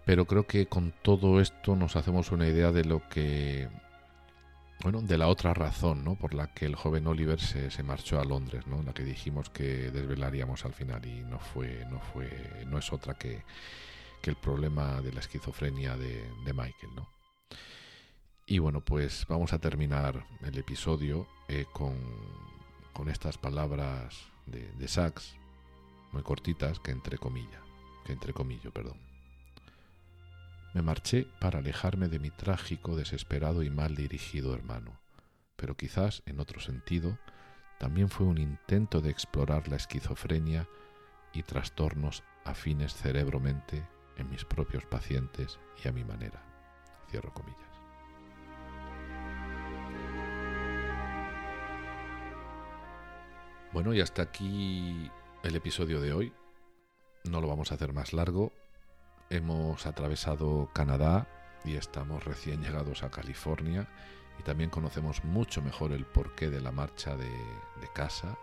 pero 0.04 0.26
creo 0.26 0.48
que 0.48 0.66
con 0.66 0.94
todo 1.04 1.40
esto 1.40 1.76
nos 1.76 1.96
hacemos 1.96 2.32
una 2.32 2.48
idea 2.48 2.72
de 2.72 2.84
lo 2.84 3.08
que, 3.08 3.70
bueno, 4.84 5.02
de 5.02 5.18
la 5.18 5.30
otra 5.30 5.54
razón, 5.54 6.04
¿no? 6.04 6.16
Por 6.16 6.34
la 6.34 6.54
que 6.54 6.66
el 6.66 6.76
joven 6.76 7.08
Oliver 7.08 7.40
se, 7.40 7.72
se 7.72 7.84
marchó 7.84 8.20
a 8.20 8.26
Londres, 8.26 8.68
¿no? 8.68 8.84
La 8.84 8.94
que 8.94 9.04
dijimos 9.04 9.50
que 9.50 9.92
desvelaríamos 9.92 10.66
al 10.66 10.74
final 10.74 11.06
y 11.06 11.24
no 11.24 11.40
fue, 11.40 11.86
no 11.90 12.02
fue, 12.02 12.30
no 12.68 12.78
es 12.78 12.92
otra 12.92 13.14
que, 13.14 13.44
que 14.22 14.30
el 14.30 14.36
problema 14.36 15.02
de 15.02 15.14
la 15.14 15.22
esquizofrenia 15.22 15.96
de, 15.96 16.30
de 16.46 16.54
Michael, 16.54 16.96
¿no? 16.96 17.08
Y 18.46 18.60
bueno, 18.60 18.82
pues 18.82 19.26
vamos 19.30 19.54
a 19.54 19.60
terminar 19.60 20.26
el 20.42 20.58
episodio 20.58 21.28
eh, 21.48 21.66
con, 21.72 21.98
con 22.92 23.08
estas 23.08 23.38
palabras 23.38 24.26
de, 24.46 24.70
de 24.74 24.88
Sachs, 24.90 25.38
muy 26.12 26.24
cortitas, 26.24 26.82
que 26.82 26.92
entre 26.92 27.18
comillas, 27.18 27.62
que 28.06 28.12
entre 28.12 28.34
comillo, 28.34 28.72
perdón. 28.72 29.13
Me 30.74 30.82
marché 30.82 31.28
para 31.40 31.60
alejarme 31.60 32.08
de 32.08 32.18
mi 32.18 32.32
trágico, 32.32 32.96
desesperado 32.96 33.62
y 33.62 33.70
mal 33.70 33.96
dirigido 33.96 34.56
hermano, 34.56 35.00
pero 35.56 35.78
quizás, 35.78 36.24
en 36.26 36.40
otro 36.40 36.60
sentido, 36.60 37.20
también 37.78 38.10
fue 38.10 38.26
un 38.26 38.40
intento 38.40 39.00
de 39.00 39.12
explorar 39.12 39.68
la 39.68 39.76
esquizofrenia 39.76 40.68
y 41.32 41.44
trastornos 41.44 42.24
afines 42.44 42.96
cerebro-mente 42.96 43.88
en 44.18 44.30
mis 44.32 44.46
propios 44.46 44.84
pacientes 44.86 45.60
y 45.84 45.88
a 45.88 45.92
mi 45.92 46.04
manera. 46.04 46.44
Cierro 47.12 47.32
comillas. 47.36 47.62
Bueno, 53.72 53.94
y 53.94 54.02
hasta 54.02 54.24
aquí 54.24 55.12
el 55.44 55.56
episodio 55.56 56.02
de 56.02 56.14
hoy. 56.14 56.34
No 57.26 57.42
lo 57.42 57.48
vamos 57.48 57.72
a 57.72 57.76
hacer 57.76 57.94
más 57.94 58.12
largo. 58.14 58.52
Hemos 59.34 59.88
atravesado 59.88 60.70
Canadá 60.74 61.28
y 61.66 61.74
estamos 61.74 62.24
recién 62.24 62.62
llegados 62.62 63.02
a 63.02 63.10
California 63.10 63.90
y 64.40 64.44
también 64.44 64.70
conocemos 64.70 65.24
mucho 65.24 65.64
mejor 65.64 65.92
el 65.92 66.06
porqué 66.06 66.52
de 66.52 66.62
la 66.62 66.72
marcha 66.72 67.18
de, 67.18 67.32
casa 67.96 68.38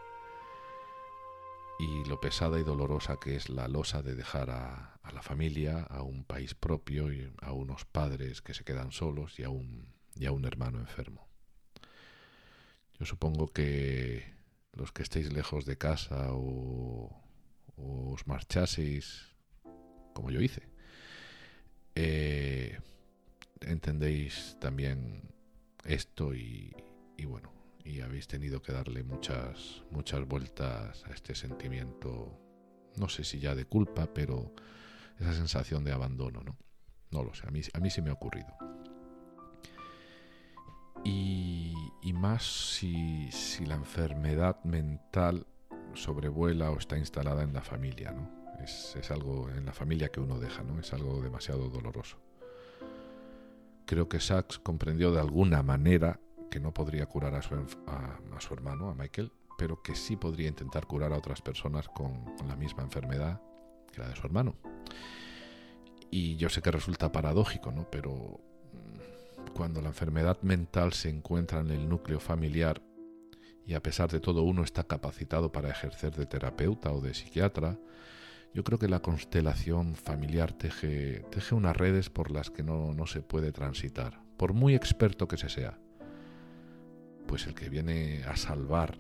y 1.79 2.05
lo 2.09 2.21
pesada 2.21 2.59
y 2.59 2.65
dolorosa 2.65 3.19
que 3.21 3.37
es 3.37 3.49
la 3.51 3.69
losa 3.69 4.03
de 4.03 4.17
dejar 4.17 4.51
a, 4.51 4.99
la 5.15 5.23
familia, 5.23 5.85
a 5.85 6.03
un 6.03 6.25
país 6.25 6.57
propio 6.57 7.13
y 7.13 7.33
a 7.41 7.53
unos 7.53 7.85
padres 7.85 8.43
que 8.43 8.53
se 8.53 8.65
quedan 8.65 8.91
solos 8.91 9.39
y 9.39 9.45
a 9.45 9.49
un, 9.49 9.95
y 10.17 10.27
a 10.27 10.33
un 10.33 10.45
hermano 10.45 10.81
enfermo. 10.81 11.29
Yo 12.99 13.07
supongo 13.07 13.47
que 13.47 14.35
los 14.73 14.91
que 14.91 15.05
estéis 15.05 15.33
lejos 15.33 15.67
de 15.67 15.79
casa 15.79 16.31
o, 16.33 17.17
os 17.77 18.27
marchaseis, 18.27 19.29
como 20.15 20.33
yo 20.33 20.41
hice, 20.41 20.70
eh, 21.95 22.79
entendéis 23.61 24.57
también 24.61 25.23
esto 25.85 26.35
y, 26.35 26.75
y, 27.17 27.25
bueno, 27.25 27.53
y 27.85 28.01
habéis 28.01 28.27
tenido 28.27 28.63
que 28.63 28.73
darle 28.73 29.03
muchas, 29.03 29.83
muchas 29.91 30.27
vueltas 30.27 31.05
a 31.05 31.11
este 31.13 31.35
sentimiento, 31.35 32.39
no 32.97 33.09
sé 33.09 33.25
si 33.25 33.39
ya 33.39 33.55
de 33.55 33.65
culpa, 33.65 34.13
pero 34.13 34.55
esa 35.19 35.33
sensación 35.35 35.85
de 35.85 35.93
abandono, 35.93 36.43
¿no? 36.43 36.57
No 37.11 37.25
lo 37.25 37.35
sé, 37.35 37.47
a 37.47 37.51
mí, 37.51 37.61
a 37.73 37.81
mí 37.81 37.91
sí 37.91 38.03
me 38.03 38.11
ha 38.11 38.15
ocurrido 38.15 38.55
y, 41.05 42.13
más 42.13 42.43
si, 42.45 43.31
la 43.65 43.75
enfermedad 43.75 44.63
mental 44.65 45.47
sobrevuela 45.95 46.71
o 46.71 46.79
está 46.79 46.99
instalada 46.99 47.43
en 47.43 47.53
la 47.53 47.63
familia, 47.63 48.13
¿no? 48.13 48.40
Es, 48.63 49.11
algo 49.11 49.49
en 49.51 49.67
la 49.67 49.73
familia 49.73 50.09
que 50.09 50.21
uno 50.21 50.39
deja, 50.39 50.63
¿no? 50.63 50.79
Es 50.79 50.93
algo 50.93 51.21
demasiado 51.21 51.69
doloroso. 51.69 52.19
Creo 53.87 54.09
que 54.09 54.21
Sachs 54.21 54.59
comprendió 54.59 55.13
de 55.13 55.21
alguna 55.21 55.63
manera 55.63 56.21
que 56.51 56.61
no 56.61 56.73
podría 56.73 57.07
curar 57.07 57.35
a 57.35 57.43
su, 57.43 57.55
a, 57.87 58.41
su 58.41 58.55
hermano, 58.55 58.91
a 58.91 58.95
Michael, 58.95 59.33
pero 59.59 59.83
que 59.83 59.95
sí 59.95 60.17
podría 60.17 60.49
intentar 60.49 60.87
curar 60.87 61.13
a 61.13 61.19
otras 61.19 61.43
personas 61.43 61.89
con, 61.89 62.37
con 62.37 62.49
la 62.49 62.57
misma 62.57 62.83
enfermedad 62.83 63.41
que 63.93 64.01
la 64.01 64.09
de 64.09 64.17
su 64.17 64.27
hermano. 64.27 64.55
Y 66.11 66.37
yo 66.37 66.49
sé 66.49 66.63
que 66.63 66.71
resulta 66.71 67.13
paradójico, 67.13 67.71
¿no? 67.71 67.89
Pero 67.91 68.41
mm, 68.73 69.53
cuando 69.55 69.81
la 69.81 69.89
enfermedad 69.89 70.41
mental 70.43 70.93
se 70.93 71.09
encuentra 71.09 71.61
en 71.61 71.71
el 71.71 71.89
núcleo 71.89 72.21
familiar 72.21 72.83
y 73.67 73.75
a 73.75 73.83
pesar 73.83 74.11
de 74.11 74.19
todo 74.19 74.43
uno 74.43 74.65
está 74.65 74.85
capacitado 74.85 75.53
para 75.53 75.71
ejercer 75.71 76.15
de 76.17 76.27
terapeuta 76.27 76.93
o 76.93 77.01
de 77.01 77.15
psiquiatra, 77.15 77.79
yo 78.53 78.65
creo 78.65 78.79
que 78.79 78.89
la 78.89 79.01
constelación 79.01 79.95
familiar 79.95 80.53
teje, 80.53 81.25
teje 81.31 81.55
unas 81.55 81.77
redes 81.77 82.11
por 82.11 82.31
las 82.31 82.51
que 82.51 82.63
no, 82.63 82.93
no 82.95 83.07
se 83.07 83.23
puede 83.23 83.53
transitar, 83.53 84.21
por 84.37 84.53
muy 84.53 84.75
experto 84.75 85.29
que 85.29 85.37
se 85.37 85.49
sea. 85.49 85.79
Pues 87.27 87.47
el 87.47 87.55
que 87.55 87.69
viene 87.69 88.25
a 88.25 88.37
salvar 88.37 88.99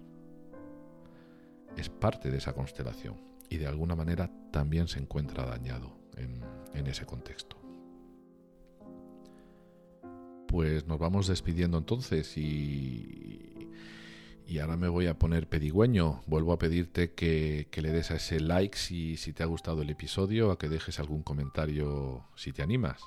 es 1.76 1.88
parte 1.88 2.30
de 2.30 2.38
esa 2.38 2.53
constelación 2.53 3.20
y 3.48 3.57
de 3.57 3.66
alguna 3.66 3.96
manera 3.96 4.30
también 4.53 4.86
se 4.86 5.01
encuentra 5.01 5.44
dañado 5.44 5.98
en, 6.16 6.40
en 6.74 6.86
ese 6.86 7.05
contexto. 7.05 7.57
Pues 10.46 10.86
nos 10.86 10.98
vamos 10.98 11.26
despidiendo 11.26 11.78
entonces 11.78 12.36
y, 12.36 13.68
y 14.51 14.59
ahora 14.59 14.76
me 14.76 14.88
voy 14.88 15.07
a 15.07 15.16
poner 15.16 15.48
pedigüeño. 15.48 16.22
Vuelvo 16.26 16.53
a 16.53 16.59
pedirte 16.59 17.12
que, 17.12 17.68
le 17.72 17.92
des 17.92 18.11
a 18.11 18.16
ese 18.16 18.40
like 18.40 18.76
si, 18.76 19.16
si, 19.16 19.32
te 19.32 19.44
ha 19.44 19.46
gustado 19.46 19.82
el 19.82 19.90
episodio, 19.90 20.51
a 20.51 20.59
que 20.59 20.68
dejes 20.68 20.98
algún 20.98 21.22
comentario 21.22 22.24
si 22.34 22.53
te 22.53 22.61
animas. 22.61 23.01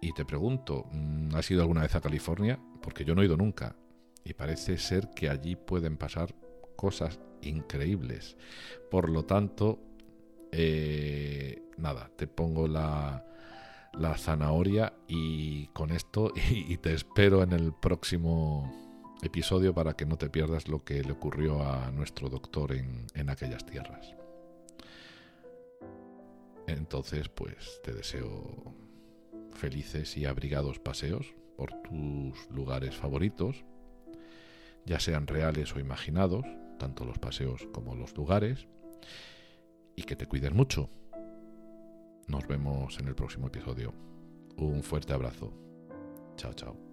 Y 0.00 0.12
te 0.14 0.24
pregunto, 0.24 0.86
mm, 0.90 1.32
¿has 1.36 1.48
ido 1.52 1.62
alguna 1.62 1.82
vez 1.82 1.94
a 1.94 2.00
California? 2.00 2.58
Porque 2.82 3.04
yo 3.04 3.14
no 3.14 3.22
he 3.22 3.26
ido 3.26 3.36
nunca. 3.36 3.76
Y 4.24 4.34
parece 4.34 4.76
ser 4.78 5.10
que 5.10 5.28
allí 5.28 5.54
pueden 5.54 5.96
pasar 5.96 6.34
cosas 6.74 7.20
increíbles. 7.40 8.36
Por 8.90 9.10
lo 9.10 9.24
tanto, 9.24 9.78
eh, 10.50 11.62
nada, 11.76 12.10
te 12.16 12.26
pongo 12.26 12.66
la, 12.66 13.24
la 13.92 14.16
zanahoria 14.16 14.94
y 15.06 15.66
con 15.68 15.90
esto 15.90 16.32
y, 16.50 16.76
te 16.78 16.94
espero 16.94 17.42
en 17.42 17.52
el 17.52 17.72
próximo 17.72 18.72
episodio 19.22 19.74
para 19.74 19.94
que 19.94 20.06
no 20.06 20.16
te 20.16 20.30
pierdas 20.30 20.68
lo 20.68 20.84
que 20.84 21.02
le 21.02 21.12
ocurrió 21.12 21.62
a 21.62 21.90
nuestro 21.90 22.28
doctor 22.28 22.72
en, 22.72 23.06
en 23.14 23.30
aquellas 23.30 23.64
tierras. 23.64 24.14
Entonces, 26.66 27.28
pues 27.28 27.80
te 27.82 27.92
deseo 27.92 28.74
felices 29.52 30.16
y 30.16 30.26
abrigados 30.26 30.78
paseos 30.78 31.34
por 31.56 31.70
tus 31.82 32.50
lugares 32.50 32.96
favoritos, 32.96 33.64
ya 34.84 34.98
sean 34.98 35.26
reales 35.26 35.74
o 35.74 35.80
imaginados, 35.80 36.44
tanto 36.78 37.04
los 37.04 37.18
paseos 37.18 37.68
como 37.72 37.94
los 37.94 38.16
lugares, 38.16 38.66
y 39.94 40.02
que 40.02 40.16
te 40.16 40.26
cuiden 40.26 40.56
mucho. 40.56 40.90
Nos 42.28 42.46
vemos 42.46 42.98
en 42.98 43.08
el 43.08 43.14
próximo 43.14 43.48
episodio. 43.48 43.92
Un 44.56 44.82
fuerte 44.82 45.12
abrazo. 45.12 45.52
Chao, 46.36 46.52
chao. 46.54 46.91